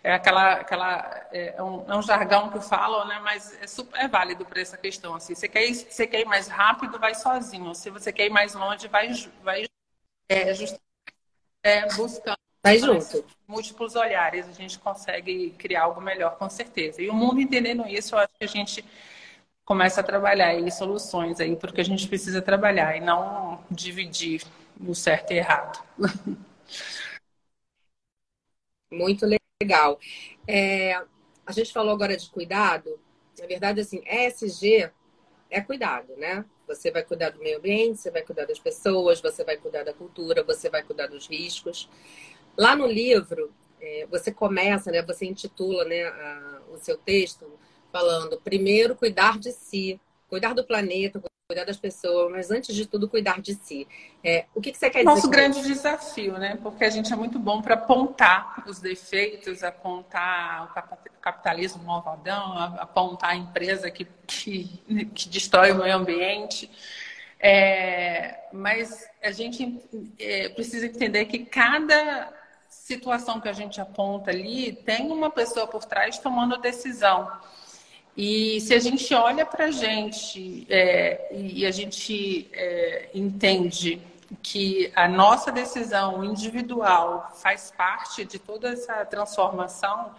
É 0.02 0.14
aquela, 0.14 0.52
aquela 0.54 1.26
é 1.30 1.62
um, 1.62 1.84
é 1.86 1.94
um 1.94 2.00
jargão 2.02 2.48
que 2.48 2.58
falam, 2.60 3.06
né? 3.06 3.20
Mas 3.22 3.56
é 3.62 3.66
super 3.66 4.00
é 4.00 4.08
válido 4.08 4.46
para 4.46 4.60
essa 4.60 4.78
questão. 4.78 5.14
Assim, 5.14 5.34
você 5.34 5.46
quer, 5.46 5.68
ir, 5.68 5.74
você 5.74 6.06
quer 6.06 6.20
ir 6.20 6.24
mais 6.24 6.48
rápido, 6.48 6.98
vai 6.98 7.14
sozinho. 7.14 7.74
Se 7.74 7.90
você 7.90 8.10
quer 8.10 8.26
ir 8.26 8.30
mais 8.30 8.54
longe, 8.54 8.88
vai, 8.88 9.12
vai 9.42 9.69
é, 10.30 10.54
just, 10.54 10.76
é, 11.62 11.92
buscando 11.94 12.38
vai 12.62 12.78
junto. 12.78 13.24
múltiplos 13.48 13.96
olhares. 13.96 14.48
A 14.48 14.52
gente 14.52 14.78
consegue 14.78 15.50
criar 15.58 15.82
algo 15.84 16.00
melhor, 16.00 16.36
com 16.36 16.48
certeza. 16.48 17.02
E 17.02 17.08
o 17.08 17.14
mundo 17.14 17.40
entendendo 17.40 17.86
isso, 17.88 18.14
eu 18.14 18.20
acho 18.20 18.32
que 18.38 18.44
a 18.44 18.48
gente 18.48 18.84
comece 19.64 19.98
a 19.98 20.02
trabalhar 20.02 20.48
aí 20.48 20.70
soluções 20.70 21.40
aí 21.40 21.56
porque 21.56 21.80
a 21.80 21.84
gente 21.84 22.08
precisa 22.08 22.40
trabalhar 22.42 22.96
e 22.96 23.00
não 23.00 23.62
dividir 23.70 24.42
o 24.86 24.94
certo 24.94 25.32
e 25.32 25.38
errado. 25.38 25.82
Muito 28.92 29.26
legal. 29.62 29.98
É, 30.46 30.94
a 31.46 31.52
gente 31.52 31.72
falou 31.72 31.92
agora 31.92 32.16
de 32.16 32.28
cuidado. 32.30 32.98
Na 33.38 33.46
verdade, 33.46 33.80
assim, 33.80 34.02
ESG 34.06 34.90
é 35.48 35.60
cuidado, 35.60 36.16
né? 36.16 36.44
Você 36.70 36.90
vai 36.90 37.02
cuidar 37.02 37.30
do 37.30 37.40
meio 37.40 37.58
ambiente, 37.58 38.00
você 38.00 38.10
vai 38.10 38.22
cuidar 38.22 38.46
das 38.46 38.58
pessoas, 38.58 39.20
você 39.20 39.42
vai 39.42 39.56
cuidar 39.56 39.84
da 39.84 39.92
cultura, 39.92 40.44
você 40.44 40.70
vai 40.70 40.82
cuidar 40.82 41.08
dos 41.08 41.26
riscos. 41.26 41.88
Lá 42.56 42.76
no 42.76 42.86
livro, 42.86 43.52
é, 43.80 44.06
você 44.08 44.32
começa, 44.32 44.90
né? 44.90 45.02
Você 45.02 45.26
intitula, 45.26 45.84
né, 45.84 46.04
a, 46.04 46.62
o 46.72 46.78
seu 46.78 46.96
texto 46.96 47.50
falando 47.90 48.40
primeiro 48.40 48.94
cuidar 48.94 49.36
de 49.38 49.50
si, 49.50 50.00
cuidar 50.30 50.54
do 50.54 50.64
planeta, 50.64 51.20
cuidar 51.50 51.64
das 51.64 51.76
pessoas, 51.76 52.30
mas 52.30 52.50
antes 52.52 52.72
de 52.74 52.86
tudo 52.86 53.08
cuidar 53.08 53.40
de 53.40 53.54
si. 53.54 53.86
É, 54.22 54.46
o 54.54 54.60
que, 54.60 54.70
que, 54.70 54.78
você 54.78 54.88
quer 54.88 55.02
Nosso 55.02 55.28
dizer? 55.28 55.42
Nosso 55.48 55.52
grande 55.52 55.68
desafio, 55.68 56.38
né? 56.38 56.56
Porque 56.62 56.84
a 56.84 56.90
gente 56.90 57.12
é 57.12 57.16
muito 57.16 57.40
bom 57.40 57.60
para 57.60 57.74
apontar 57.74 58.62
os 58.68 58.78
defeitos, 58.78 59.64
apontar 59.64 60.72
o 60.72 61.20
capitalismo 61.20 61.82
malvadão, 61.82 62.56
apontar 62.78 63.30
a 63.30 63.36
empresa 63.36 63.90
que, 63.90 64.06
que, 64.28 64.80
que 65.12 65.28
destrói 65.28 65.72
o 65.72 65.78
meio 65.78 65.96
ambiente. 65.96 66.70
É, 67.40 68.44
mas 68.52 69.04
a 69.20 69.32
gente 69.32 69.82
é, 70.20 70.50
precisa 70.50 70.86
entender 70.86 71.24
que 71.24 71.40
cada 71.40 72.32
situação 72.68 73.40
que 73.40 73.48
a 73.48 73.52
gente 73.52 73.80
aponta 73.80 74.30
ali 74.30 74.72
tem 74.72 75.10
uma 75.10 75.30
pessoa 75.30 75.66
por 75.66 75.84
trás 75.84 76.18
tomando 76.18 76.56
decisão. 76.58 77.28
E 78.22 78.60
se 78.60 78.74
a 78.74 78.78
gente 78.78 79.14
olha 79.14 79.46
para 79.46 79.64
a 79.64 79.70
gente 79.70 80.66
é, 80.68 81.28
e 81.32 81.64
a 81.64 81.70
gente 81.70 82.50
é, 82.52 83.08
entende 83.14 83.98
que 84.42 84.92
a 84.94 85.08
nossa 85.08 85.50
decisão 85.50 86.22
individual 86.22 87.32
faz 87.36 87.72
parte 87.74 88.26
de 88.26 88.38
toda 88.38 88.74
essa 88.74 89.06
transformação, 89.06 90.10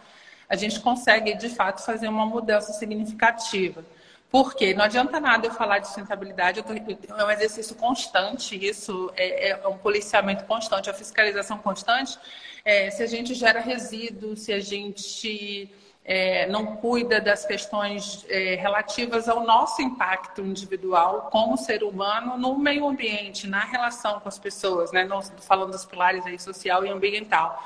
a 0.49 0.55
gente 0.55 0.79
consegue 0.79 1.35
de 1.35 1.47
fato 1.49 1.85
fazer 1.85 2.07
uma 2.07 2.25
mudança 2.25 2.73
significativa. 2.73 3.85
Porque 4.31 4.73
não 4.73 4.85
adianta 4.85 5.19
nada 5.19 5.45
eu 5.45 5.51
falar 5.51 5.77
de 5.77 5.85
sustentabilidade, 5.85 6.59
é 6.59 7.23
um 7.23 7.29
exercício 7.29 7.75
constante, 7.75 8.57
isso 8.57 9.11
é, 9.15 9.49
é, 9.49 9.67
um 9.67 9.77
policiamento 9.77 10.43
constante, 10.45 10.89
a 10.89 10.93
fiscalização 10.93 11.59
constante. 11.59 12.17
É, 12.65 12.89
se 12.89 13.03
a 13.03 13.07
gente 13.07 13.35
gera 13.35 13.59
resíduos, 13.59 14.41
se 14.41 14.51
a 14.51 14.59
gente 14.59 15.69
é, 16.03 16.47
não 16.47 16.75
cuida 16.77 17.21
das 17.21 17.45
questões 17.45 18.25
é, 18.27 18.55
relativas 18.55 19.29
ao 19.29 19.43
nosso 19.45 19.81
impacto 19.81 20.41
individual 20.41 21.29
como 21.31 21.57
ser 21.57 21.83
humano 21.83 22.37
no 22.37 22.57
meio 22.57 22.87
ambiente, 22.87 23.47
na 23.47 23.63
relação 23.63 24.19
com 24.19 24.27
as 24.27 24.39
pessoas, 24.39 24.91
né? 24.91 25.03
Não, 25.03 25.21
falando 25.21 25.71
dos 25.71 25.85
pilares 25.85 26.25
aí, 26.25 26.39
social 26.39 26.83
e 26.85 26.89
ambiental. 26.89 27.63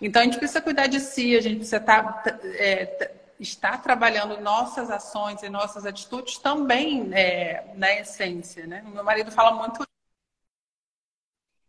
Então, 0.00 0.20
a 0.20 0.24
gente 0.24 0.38
precisa 0.38 0.60
cuidar 0.60 0.86
de 0.86 1.00
si, 1.00 1.36
a 1.36 1.40
gente 1.40 1.56
precisa 1.56 1.78
estar, 1.78 2.22
tá, 2.22 2.38
é, 2.44 3.12
estar 3.38 3.82
trabalhando 3.82 4.40
nossas 4.40 4.90
ações 4.90 5.42
e 5.42 5.48
nossas 5.48 5.86
atitudes 5.86 6.38
também 6.38 7.10
é, 7.12 7.72
na 7.76 7.92
essência, 7.94 8.66
né? 8.66 8.84
Meu 8.86 9.04
marido 9.04 9.32
fala 9.32 9.52
muito... 9.52 9.86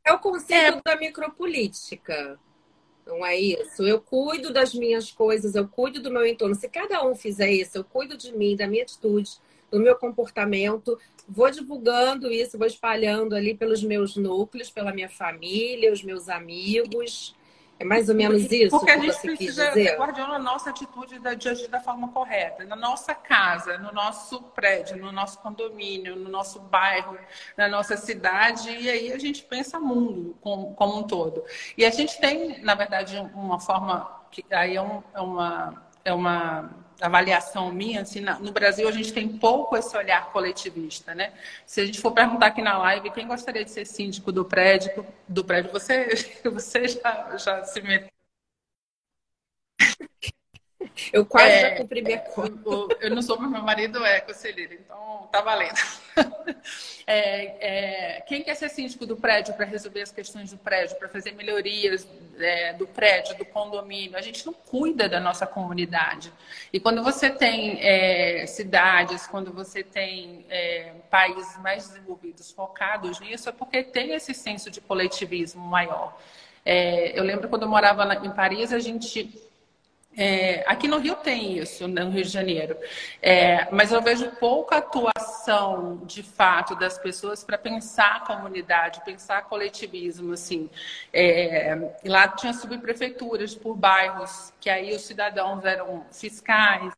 É 0.04 0.12
o 0.12 0.20
conceito 0.20 0.80
é. 0.80 0.82
da 0.84 0.96
micropolítica. 0.98 2.40
Não 3.06 3.26
é 3.26 3.38
isso? 3.38 3.84
Eu 3.84 4.00
cuido 4.00 4.54
das 4.54 4.74
minhas 4.74 5.12
coisas, 5.12 5.56
eu 5.56 5.68
cuido 5.68 6.02
do 6.02 6.12
meu 6.12 6.26
entorno. 6.26 6.56
Se 6.56 6.70
cada 6.70 7.06
um 7.06 7.16
fizer 7.16 7.52
isso, 7.52 7.78
eu 7.78 7.84
cuido 7.84 8.16
de 8.16 8.36
mim, 8.36 8.56
da 8.56 8.68
minha 8.68 8.84
atitude, 8.84 9.32
do 9.70 9.80
meu 9.80 9.96
comportamento, 9.96 11.00
vou 11.28 11.50
divulgando 11.50 12.32
isso, 12.32 12.58
vou 12.58 12.68
espalhando 12.68 13.36
ali 13.36 13.56
pelos 13.56 13.82
meus 13.84 14.16
núcleos, 14.16 14.70
pela 14.70 14.94
minha 14.94 15.10
família, 15.10 15.94
os 15.94 16.04
meus 16.04 16.28
amigos. 16.28 17.36
É 17.82 17.84
mais 17.84 18.10
ou 18.10 18.16
menos 18.16 18.52
isso 18.52 18.70
Porque 18.70 18.86
que 18.86 18.92
a 18.92 18.98
gente 19.00 19.20
precisa 19.20 19.96
guardar 19.96 20.30
a 20.30 20.38
nossa 20.38 20.70
atitude 20.70 21.20
de 21.20 21.50
agir 21.50 21.68
da 21.68 21.80
forma 21.80 22.10
correta. 22.10 22.64
Na 22.64 22.76
nossa 22.76 23.16
casa, 23.16 23.80
no 23.80 23.92
nosso 23.92 24.40
prédio, 24.44 24.98
no 24.98 25.12
nosso 25.12 25.40
condomínio, 25.40 26.16
no 26.16 26.30
nosso 26.30 26.60
bairro, 26.60 27.18
na 27.58 27.68
nossa 27.68 27.98
cidade. 27.98 28.70
E 28.70 28.88
aí 28.88 29.12
a 29.12 29.18
gente 29.18 29.44
pensa 29.44 29.80
mundo 29.80 30.38
como, 30.42 30.76
como 30.76 31.00
um 31.00 31.04
todo. 31.04 31.44
E 31.76 31.84
a 31.84 31.90
gente 31.90 32.20
tem, 32.20 32.62
na 32.62 32.76
verdade, 32.76 33.18
uma 33.34 33.60
forma... 33.60 34.22
que 34.30 34.46
Aí 34.52 34.76
é, 34.76 34.82
um, 34.82 35.02
é 35.14 35.22
uma... 35.22 35.84
É 36.06 36.14
uma 36.14 36.70
avaliação 37.08 37.72
minha, 37.72 38.02
assim, 38.02 38.22
no 38.22 38.52
Brasil 38.52 38.88
a 38.88 38.92
gente 38.92 39.12
tem 39.14 39.28
pouco 39.28 39.76
esse 39.76 39.96
olhar 39.98 40.32
coletivista, 40.32 41.16
né? 41.16 41.34
Se 41.66 41.82
a 41.82 41.86
gente 41.86 42.00
for 42.00 42.12
perguntar 42.12 42.48
aqui 42.48 42.62
na 42.62 42.78
live 42.78 43.12
quem 43.12 43.28
gostaria 43.28 43.64
de 43.66 43.72
ser 43.72 43.86
síndico 43.86 44.32
do 44.32 44.46
prédio, 44.46 45.06
do 45.28 45.44
prédio, 45.44 45.72
você, 45.72 46.10
você 46.46 46.88
já, 46.88 47.38
já 47.38 47.64
se 47.64 47.82
meteu. 47.82 48.12
Eu 51.12 51.26
quase 51.26 51.50
é, 51.50 51.62
já 51.62 51.76
cumpri 51.76 52.02
minha 52.02 52.20
conta. 52.20 52.98
Eu, 53.00 53.10
não 53.12 53.22
sou, 53.22 53.40
mas 53.40 53.52
meu 53.52 53.62
marido 53.62 54.04
é 54.06 54.22
conselheiro, 54.22 54.74
então 54.74 55.30
tá 55.32 55.42
valendo. 55.42 55.76
É, 57.08 58.18
é, 58.18 58.22
quem 58.22 58.44
quer 58.44 58.56
ser 58.56 58.70
síndico 58.70 59.06
do 59.06 59.18
prédio 59.18 59.54
para 59.56 59.66
resolver 59.66 60.02
as 60.02 60.12
questões 60.12 60.52
do 60.52 60.58
prédio, 60.58 60.96
para 60.98 61.10
fazer 61.10 61.34
melhorias 61.34 62.08
é, 62.40 62.74
do 62.74 62.88
prédio, 62.88 63.36
do 63.38 63.44
condomínio? 63.44 64.16
A 64.16 64.22
gente 64.22 64.46
não 64.46 64.54
cuida 64.54 65.10
da 65.10 65.20
nossa 65.20 65.46
comunidade. 65.46 66.32
E 66.72 66.80
quando 66.80 67.04
você 67.04 67.30
tem 67.30 67.80
é, 67.82 68.46
cidades, 68.46 69.28
quando 69.28 69.52
você 69.52 69.84
tem 69.84 70.46
é, 70.48 70.94
países 71.10 71.58
mais 71.58 71.88
desenvolvidos 71.88 72.52
focados 72.52 73.20
nisso, 73.20 73.50
é 73.50 73.52
porque 73.52 73.84
tem 73.84 74.14
esse 74.14 74.34
senso 74.34 74.70
de 74.70 74.80
coletivismo 74.80 75.62
maior. 75.66 76.18
É, 76.64 77.18
eu 77.18 77.24
lembro 77.24 77.50
quando 77.50 77.64
eu 77.64 77.70
morava 77.70 78.04
em 78.24 78.32
Paris, 78.32 78.72
a 78.72 78.80
gente 78.80 79.51
é, 80.16 80.64
aqui 80.70 80.88
no 80.88 80.98
Rio 80.98 81.16
tem 81.16 81.58
isso, 81.58 81.88
né, 81.88 82.04
no 82.04 82.12
Rio 82.12 82.24
de 82.24 82.30
Janeiro. 82.30 82.78
É, 83.22 83.70
mas 83.72 83.92
eu 83.92 84.02
vejo 84.02 84.30
pouca 84.32 84.78
atuação, 84.78 86.02
de 86.06 86.22
fato, 86.22 86.76
das 86.76 86.98
pessoas 86.98 87.44
para 87.44 87.58
pensar 87.58 88.18
a 88.18 88.20
comunidade, 88.26 89.04
pensar 89.06 89.44
coletivismo, 89.44 90.34
assim. 90.34 90.70
É, 91.14 91.94
lá 92.06 92.28
tinha 92.28 92.54
subprefeituras 92.54 93.56
por 93.56 93.76
bairros, 93.76 94.54
que 94.60 94.70
aí 94.70 94.94
os 94.94 95.04
cidadãos 95.04 95.64
eram 95.64 96.06
fiscais. 96.12 96.94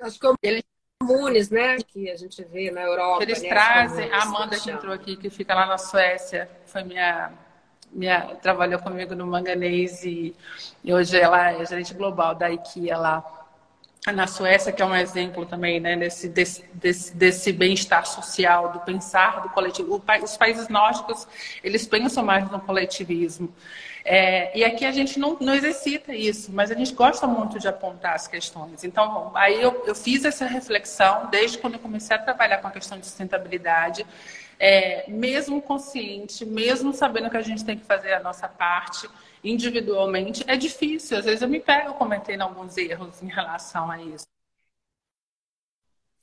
Acho 0.00 0.18
que 0.18 0.26
eles 0.42 0.64
comunes, 1.00 1.50
né? 1.50 1.76
Que 1.78 2.10
a 2.10 2.16
gente 2.16 2.42
vê 2.44 2.70
na 2.70 2.82
Europa. 2.82 3.22
Eles 3.22 3.42
né, 3.42 3.48
trazem, 3.48 4.10
a 4.10 4.22
Amanda 4.22 4.58
que 4.58 4.70
entrou 4.70 4.92
aqui, 4.92 5.16
que 5.16 5.30
fica 5.30 5.54
lá 5.54 5.66
na 5.66 5.78
Suécia, 5.78 6.50
foi 6.66 6.82
minha 6.82 7.32
minha, 7.96 8.36
trabalhou 8.42 8.78
comigo 8.78 9.14
no 9.14 9.26
Manganês 9.26 10.04
e, 10.04 10.36
e, 10.84 10.92
hoje 10.92 11.18
ela 11.18 11.50
é 11.50 11.64
gerente 11.64 11.94
global 11.94 12.34
da 12.34 12.50
IKEA 12.50 12.98
lá 12.98 13.24
na 14.12 14.26
Suécia, 14.26 14.70
que 14.70 14.80
é 14.80 14.84
um 14.84 14.94
exemplo 14.94 15.44
também 15.46 15.80
né, 15.80 15.96
desse, 15.96 16.28
desse, 16.28 16.64
desse, 16.74 17.16
desse 17.16 17.52
bem-estar 17.52 18.06
social, 18.06 18.70
do 18.70 18.80
pensar 18.80 19.40
do 19.42 19.48
coletivo. 19.48 20.00
Os 20.22 20.36
países 20.36 20.68
nórdicos, 20.68 21.26
eles 21.64 21.86
pensam 21.86 22.22
mais 22.22 22.48
no 22.50 22.60
coletivismo. 22.60 23.52
É, 24.04 24.56
e 24.56 24.62
aqui 24.62 24.84
a 24.84 24.92
gente 24.92 25.18
não, 25.18 25.36
não 25.40 25.52
exercita 25.52 26.14
isso, 26.14 26.52
mas 26.52 26.70
a 26.70 26.74
gente 26.74 26.94
gosta 26.94 27.26
muito 27.26 27.58
de 27.58 27.66
apontar 27.66 28.14
as 28.14 28.28
questões. 28.28 28.84
Então, 28.84 29.32
aí 29.34 29.60
eu, 29.60 29.82
eu 29.84 29.96
fiz 29.96 30.24
essa 30.24 30.46
reflexão 30.46 31.28
desde 31.28 31.58
quando 31.58 31.74
eu 31.74 31.80
comecei 31.80 32.14
a 32.14 32.18
trabalhar 32.20 32.58
com 32.58 32.68
a 32.68 32.70
questão 32.70 33.00
de 33.00 33.06
sustentabilidade 33.06 34.06
é, 34.58 35.08
mesmo 35.10 35.60
consciente, 35.60 36.44
mesmo 36.44 36.92
sabendo 36.92 37.30
que 37.30 37.36
a 37.36 37.42
gente 37.42 37.64
tem 37.64 37.78
que 37.78 37.84
fazer 37.84 38.12
a 38.14 38.22
nossa 38.22 38.48
parte 38.48 39.08
individualmente, 39.44 40.44
é 40.46 40.56
difícil. 40.56 41.18
Às 41.18 41.24
vezes 41.24 41.42
eu 41.42 41.48
me 41.48 41.60
pego 41.60 41.94
cometendo 41.94 42.42
alguns 42.42 42.76
erros 42.76 43.22
em 43.22 43.28
relação 43.28 43.90
a 43.90 44.02
isso. 44.02 44.26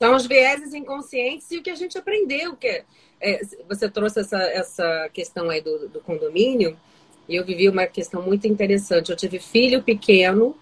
São 0.01 0.15
os 0.15 0.25
vieses 0.25 0.73
inconscientes 0.73 1.49
e 1.51 1.57
o 1.57 1.63
que 1.63 1.69
a 1.69 1.75
gente 1.75 1.97
aprendeu. 1.97 2.57
que 2.57 2.83
é, 3.21 3.41
Você 3.69 3.89
trouxe 3.89 4.19
essa, 4.19 4.37
essa 4.37 5.09
questão 5.13 5.49
aí 5.49 5.61
do, 5.61 5.87
do 5.87 6.01
condomínio, 6.01 6.77
e 7.27 7.35
eu 7.35 7.45
vivi 7.45 7.69
uma 7.69 7.87
questão 7.87 8.21
muito 8.21 8.47
interessante. 8.47 9.11
Eu 9.11 9.15
tive 9.15 9.39
filho 9.39 9.81
pequeno 9.81 10.57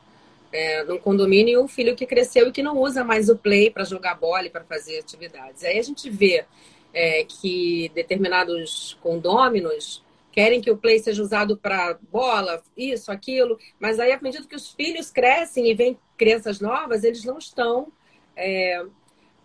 é, 0.52 0.84
num 0.84 1.00
condomínio 1.00 1.54
e 1.54 1.58
um 1.58 1.68
filho 1.68 1.96
que 1.96 2.06
cresceu 2.06 2.48
e 2.48 2.52
que 2.52 2.62
não 2.62 2.78
usa 2.78 3.04
mais 3.04 3.30
o 3.30 3.38
play 3.38 3.72
para 3.72 3.84
jogar 3.84 4.16
bola 4.16 4.46
e 4.46 4.50
para 4.50 4.64
fazer 4.64 5.00
atividades. 5.00 5.64
Aí 5.64 5.80
a 5.80 5.84
gente 5.84 6.10
vê 6.10 6.46
é, 6.94 7.24
que 7.24 7.92
determinados 7.94 8.98
condôminos 9.02 10.04
querem 10.32 10.62
que 10.62 10.72
o 10.72 10.78
play 10.78 11.00
seja 11.00 11.22
usado 11.22 11.58
para 11.58 11.98
bola, 12.10 12.64
isso, 12.76 13.12
aquilo, 13.12 13.60
mas 13.80 14.00
aí, 14.00 14.14
à 14.14 14.22
medida 14.22 14.48
que 14.48 14.56
os 14.56 14.72
filhos 14.72 15.12
crescem 15.12 15.70
e 15.70 15.74
vêm 15.74 16.00
crianças 16.18 16.62
novas, 16.62 17.04
eles 17.04 17.24
não 17.26 17.38
estão 17.38 17.92
é, 18.36 18.86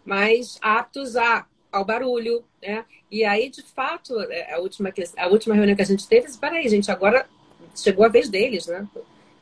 mais 0.04 0.58
aptos 0.62 1.16
a, 1.16 1.44
ao 1.72 1.84
barulho, 1.84 2.44
né? 2.62 2.84
E 3.10 3.24
aí, 3.24 3.48
de 3.50 3.62
fato, 3.62 4.18
é, 4.30 4.54
a 4.54 4.60
última, 4.60 4.92
a 5.16 5.26
última 5.26 5.54
reunião 5.54 5.74
que 5.74 5.82
a 5.82 5.86
gente 5.86 6.06
teve, 6.06 6.26
disse, 6.26 6.38
peraí, 6.38 6.68
gente, 6.68 6.90
agora 6.90 7.28
chegou 7.74 8.04
a 8.04 8.08
vez 8.08 8.28
deles, 8.28 8.66
né? 8.66 8.86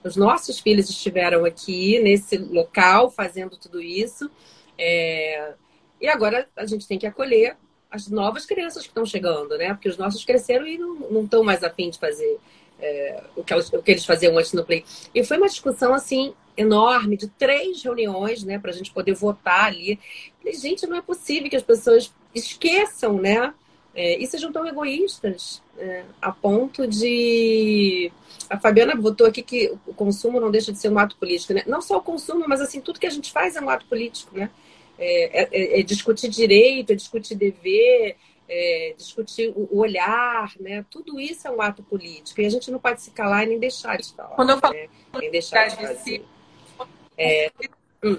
Os 0.03 0.17
nossos 0.17 0.61
filhos 0.61 0.89
estiveram 0.89 1.45
aqui 1.45 1.99
nesse 1.99 2.37
local 2.37 3.11
fazendo 3.11 3.57
tudo 3.57 3.81
isso 3.81 4.31
É... 4.79 5.55
E 6.01 6.09
agora 6.09 6.49
a 6.57 6.67
gente 6.67 6.87
tem 6.87 6.99
que 6.99 7.07
acolher 7.07 7.57
as 7.95 8.09
novas 8.09 8.45
crianças 8.45 8.83
que 8.83 8.89
estão 8.89 9.07
chegando, 9.07 9.57
né? 9.57 9.73
Porque 9.73 9.89
os 9.89 9.97
nossos 9.97 10.25
cresceram 10.25 10.67
e 10.67 10.77
não 10.77 11.23
estão 11.23 11.45
mais 11.45 11.63
afim 11.63 11.91
de 11.91 11.99
fazer 11.99 12.39
é, 12.81 13.23
o, 13.37 13.45
que 13.45 13.55
o 13.55 13.83
que 13.83 13.91
eles 13.93 14.05
faziam 14.05 14.37
antes 14.37 14.53
no 14.53 14.65
Play. 14.65 14.85
E 15.15 15.23
foi 15.23 15.37
uma 15.37 15.47
discussão, 15.47 15.95
assim, 15.95 16.35
enorme, 16.57 17.17
de 17.17 17.29
três 17.29 17.83
reuniões, 17.85 18.43
né? 18.43 18.59
Para 18.59 18.73
a 18.73 18.75
gente 18.75 18.93
poder 18.93 19.15
votar 19.15 19.67
ali. 19.67 20.01
Gente, 20.45 20.89
não 20.89 20.97
é 20.97 21.03
possível 21.03 21.49
que 21.49 21.55
as 21.55 21.63
pessoas 21.63 22.13
esqueçam, 22.35 23.15
né? 23.15 23.55
É, 23.95 24.19
e 24.19 24.27
sejam 24.27 24.51
tão 24.51 24.67
egoístas, 24.67 25.63
né? 25.77 26.05
a 26.21 26.33
ponto 26.33 26.85
de. 26.89 28.11
A 28.51 28.59
Fabiana 28.59 28.97
botou 28.97 29.25
aqui 29.25 29.41
que 29.41 29.73
o 29.87 29.95
consumo 29.95 30.41
não 30.41 30.51
deixa 30.51 30.73
de 30.73 30.79
ser 30.81 30.89
um 30.89 30.99
ato 30.99 31.17
político, 31.17 31.53
né? 31.53 31.63
Não 31.65 31.81
só 31.81 31.99
o 31.99 32.03
consumo, 32.03 32.45
mas 32.49 32.61
assim, 32.61 32.81
tudo 32.81 32.99
que 32.99 33.07
a 33.07 33.11
gente 33.11 33.31
faz 33.31 33.55
é 33.55 33.61
um 33.61 33.71
ato 33.71 33.87
político, 33.87 34.37
né? 34.37 34.51
É, 34.99 35.43
é, 35.43 35.81
é 35.81 35.83
discutir 35.83 36.29
direito, 36.29 36.93
é 36.93 36.95
discutir 36.95 37.35
dever, 37.35 38.17
é 38.49 38.95
discutir 38.97 39.53
o 39.57 39.79
olhar, 39.79 40.53
né? 40.61 40.85
Tudo 40.91 41.19
isso 41.19 41.49
é 41.49 41.51
um 41.51 41.61
ato 41.61 41.83
político. 41.83 42.41
E 42.41 42.47
a 42.47 42.51
gente 42.51 42.71
não 42.71 42.79
pode 42.79 43.03
se 43.03 43.11
calar 43.11 43.45
e 43.45 43.49
nem 43.49 43.59
deixar 43.59 43.97
de 43.97 44.13
falar. 44.13 44.37
Quando 44.37 44.51
eu 44.51 44.59
falo 44.59 44.75
né? 44.75 44.89
nem 45.19 45.31
deixar 45.31 45.69
de 45.69 45.77
fazer. 45.77 46.25
É, 47.17 47.51
hum. 48.03 48.19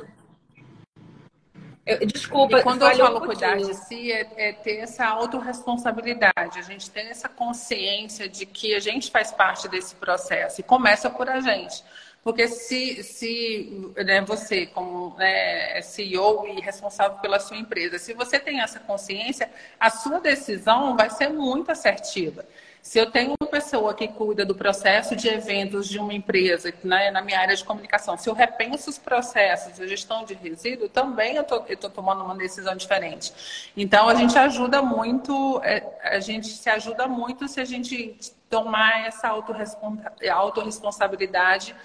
Eu, 1.85 2.07
desculpa. 2.07 2.59
E 2.59 2.63
quando 2.63 2.81
eu 2.81 2.97
falo 2.97 3.17
um 3.19 3.25
cuidar 3.27 3.57
de 3.57 3.73
si, 3.75 4.11
é, 4.11 4.27
é, 4.37 4.53
ter 4.53 4.77
essa 4.77 5.05
autorresponsabilidade. 5.05 6.57
A 6.57 6.61
gente 6.63 6.89
tem 6.89 7.07
essa 7.07 7.29
consciência 7.29 8.27
de 8.27 8.45
que 8.45 8.73
a 8.73 8.79
gente 8.79 9.11
faz 9.11 9.31
parte 9.31 9.67
desse 9.67 9.93
processo 9.95 10.61
e 10.61 10.63
começa 10.63 11.09
por 11.11 11.29
a 11.29 11.39
gente. 11.39 11.83
Porque 12.25 12.47
se, 12.47 13.03
se 13.03 13.93
né, 14.03 14.19
você, 14.21 14.65
como 14.65 15.15
né, 15.15 15.79
CEO 15.83 16.47
e 16.47 16.59
responsável 16.59 17.19
pela 17.19 17.39
sua 17.39 17.55
empresa, 17.55 17.99
se 17.99 18.15
você 18.15 18.39
tem 18.39 18.61
essa 18.61 18.79
consciência, 18.79 19.47
a 19.79 19.91
sua 19.91 20.19
decisão 20.19 20.97
vai 20.97 21.11
ser 21.11 21.29
muito 21.29 21.71
assertiva. 21.71 22.43
Se 22.81 22.97
eu 22.97 23.11
tenho 23.11 23.35
uma 23.39 23.47
pessoa 23.47 23.93
que 23.93 24.07
cuida 24.07 24.43
do 24.43 24.55
processo 24.55 25.15
de 25.15 25.27
eventos 25.27 25.87
de 25.87 25.99
uma 25.99 26.15
empresa, 26.15 26.73
né, 26.83 27.11
na 27.11 27.21
minha 27.21 27.39
área 27.39 27.55
de 27.55 27.63
comunicação, 27.63 28.17
se 28.17 28.27
eu 28.27 28.33
repenso 28.33 28.89
os 28.89 28.97
processos 28.97 29.75
de 29.75 29.87
gestão 29.87 30.25
de 30.25 30.33
resíduo, 30.33 30.89
também 30.89 31.35
eu 31.35 31.43
estou 31.43 31.91
tomando 31.91 32.23
uma 32.23 32.35
decisão 32.35 32.75
diferente. 32.75 33.71
Então, 33.77 34.09
a 34.09 34.15
gente 34.15 34.35
ajuda 34.35 34.81
muito, 34.81 35.61
é, 35.63 35.83
a 36.03 36.19
gente 36.19 36.47
se 36.47 36.71
ajuda 36.71 37.07
muito 37.07 37.47
se 37.47 37.59
a 37.59 37.65
gente 37.65 38.17
tomar 38.49 39.05
essa 39.05 39.27
autorresponsabilidade, 39.27 41.75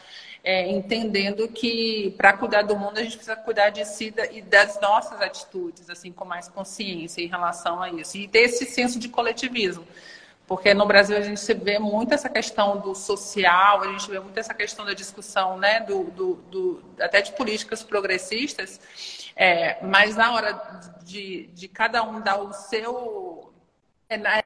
é, 0.43 0.69
entendendo 0.71 1.49
que 1.49 2.15
para 2.17 2.33
cuidar 2.33 2.63
do 2.63 2.77
mundo 2.77 2.99
a 2.99 3.03
gente 3.03 3.17
precisa 3.17 3.37
cuidar 3.37 3.71
de 3.71 3.85
si 3.85 4.13
e 4.33 4.43
das 4.43 4.81
nossas 4.81 5.21
atitudes, 5.21 5.89
assim, 5.91 6.13
com 6.13 6.25
mais 6.25 6.49
consciência 6.49 7.23
em 7.23 7.27
relação 7.27 7.83
a 7.83 7.91
isso. 7.91 8.17
E 8.17 8.27
ter 8.27 8.41
esse 8.41 8.65
senso 8.65 8.99
de 8.99 9.09
coletivismo 9.09 9.87
porque 10.51 10.75
no 10.75 10.85
Brasil 10.85 11.17
a 11.17 11.21
gente 11.21 11.55
vê 11.55 11.79
muito 11.79 12.13
essa 12.13 12.29
questão 12.29 12.81
do 12.81 12.93
social, 12.93 13.83
a 13.83 13.93
gente 13.93 14.11
vê 14.11 14.19
muito 14.19 14.37
essa 14.37 14.53
questão 14.53 14.85
da 14.85 14.93
discussão, 14.93 15.57
né, 15.57 15.79
do, 15.79 16.03
do, 16.11 16.35
do 16.51 16.85
até 17.01 17.23
de 17.23 17.31
políticas 17.35 17.85
progressistas, 17.85 19.31
é, 19.37 19.81
mas 19.81 20.17
na 20.17 20.33
hora 20.35 20.53
de, 21.05 21.47
de 21.55 21.69
cada 21.69 22.03
um 22.03 22.21
dar 22.21 22.41
o 22.41 22.53
seu. 22.53 23.55
É 24.09 24.17
na, 24.17 24.43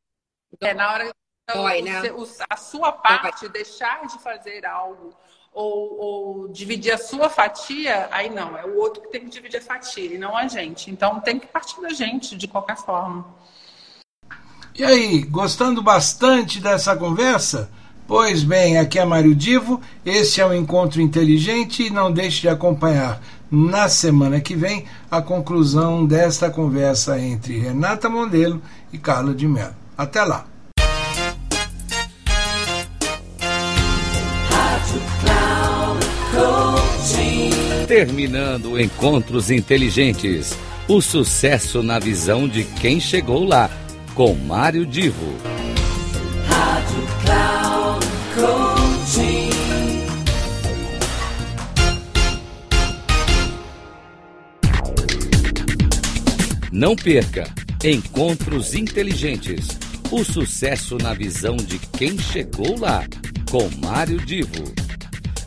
é 0.61 0.75
na 0.75 0.93
hora 0.93 1.11
Dói, 1.51 1.81
né? 1.81 2.13
o, 2.13 2.27
a 2.51 2.57
sua 2.59 2.93
parte, 2.93 3.49
deixar 3.49 4.07
de 4.07 4.19
fazer 4.19 4.67
algo 4.67 5.15
ou, 5.55 5.97
ou, 6.01 6.49
dividir 6.49 6.93
a 6.93 6.99
sua 6.99 7.31
fatia, 7.31 8.09
aí 8.11 8.29
não, 8.29 8.59
é 8.59 8.67
o 8.67 8.77
outro 8.77 9.03
que 9.03 9.09
tem 9.09 9.21
que 9.23 9.31
dividir 9.31 9.59
a 9.59 9.63
fatia 9.63 10.15
e 10.15 10.19
não 10.19 10.37
a 10.37 10.49
gente. 10.49 10.91
Então 10.91 11.21
tem 11.21 11.39
que 11.39 11.47
partir 11.47 11.81
da 11.81 11.91
gente 11.91 12.37
de 12.37 12.49
qualquer 12.49 12.77
forma. 12.77 13.25
E 14.77 14.83
aí, 14.83 15.23
gostando 15.23 15.81
bastante 15.81 16.61
dessa 16.61 16.97
conversa? 16.97 17.71
Pois 18.07 18.43
bem, 18.43 18.77
aqui 18.77 18.99
é 18.99 19.05
Mário 19.05 19.35
Divo, 19.35 19.81
esse 20.05 20.41
é 20.41 20.47
o 20.47 20.53
Encontro 20.53 21.01
Inteligente 21.01 21.85
e 21.85 21.91
não 21.91 22.13
deixe 22.13 22.43
de 22.43 22.49
acompanhar 22.49 23.23
na 23.51 23.89
semana 23.89 24.41
que 24.41 24.57
vem 24.57 24.85
a 25.11 25.23
conclusão 25.23 26.05
desta 26.05 26.51
conversa 26.51 27.19
entre 27.19 27.59
Renata 27.59 28.09
Mondelo 28.11 28.61
e 28.93 28.99
Carla 28.99 29.33
de 29.33 29.47
Mello. 29.47 29.75
Até 29.97 30.23
lá! 30.23 30.54
Terminando 37.87 38.81
Encontros 38.81 39.51
Inteligentes. 39.51 40.57
O 40.89 41.03
sucesso 41.03 41.83
na 41.83 41.99
visão 41.99 42.49
de 42.49 42.65
quem 42.65 42.99
chegou 42.99 43.45
lá 43.45 43.71
com 44.15 44.35
Mário 44.35 44.87
Divo. 44.87 45.35
Rádio 46.49 47.07
Cloud 47.25 48.07
Coaching. 48.35 49.51
Não 56.73 56.97
perca 56.97 57.53
Encontros 57.85 58.75
Inteligentes. 58.75 59.69
O 60.11 60.25
sucesso 60.25 60.97
na 60.97 61.13
visão 61.13 61.57
de 61.57 61.79
quem 61.79 62.19
chegou 62.19 62.79
lá, 62.79 63.05
com 63.51 63.69
Mário 63.87 64.25
Divo. 64.25 64.84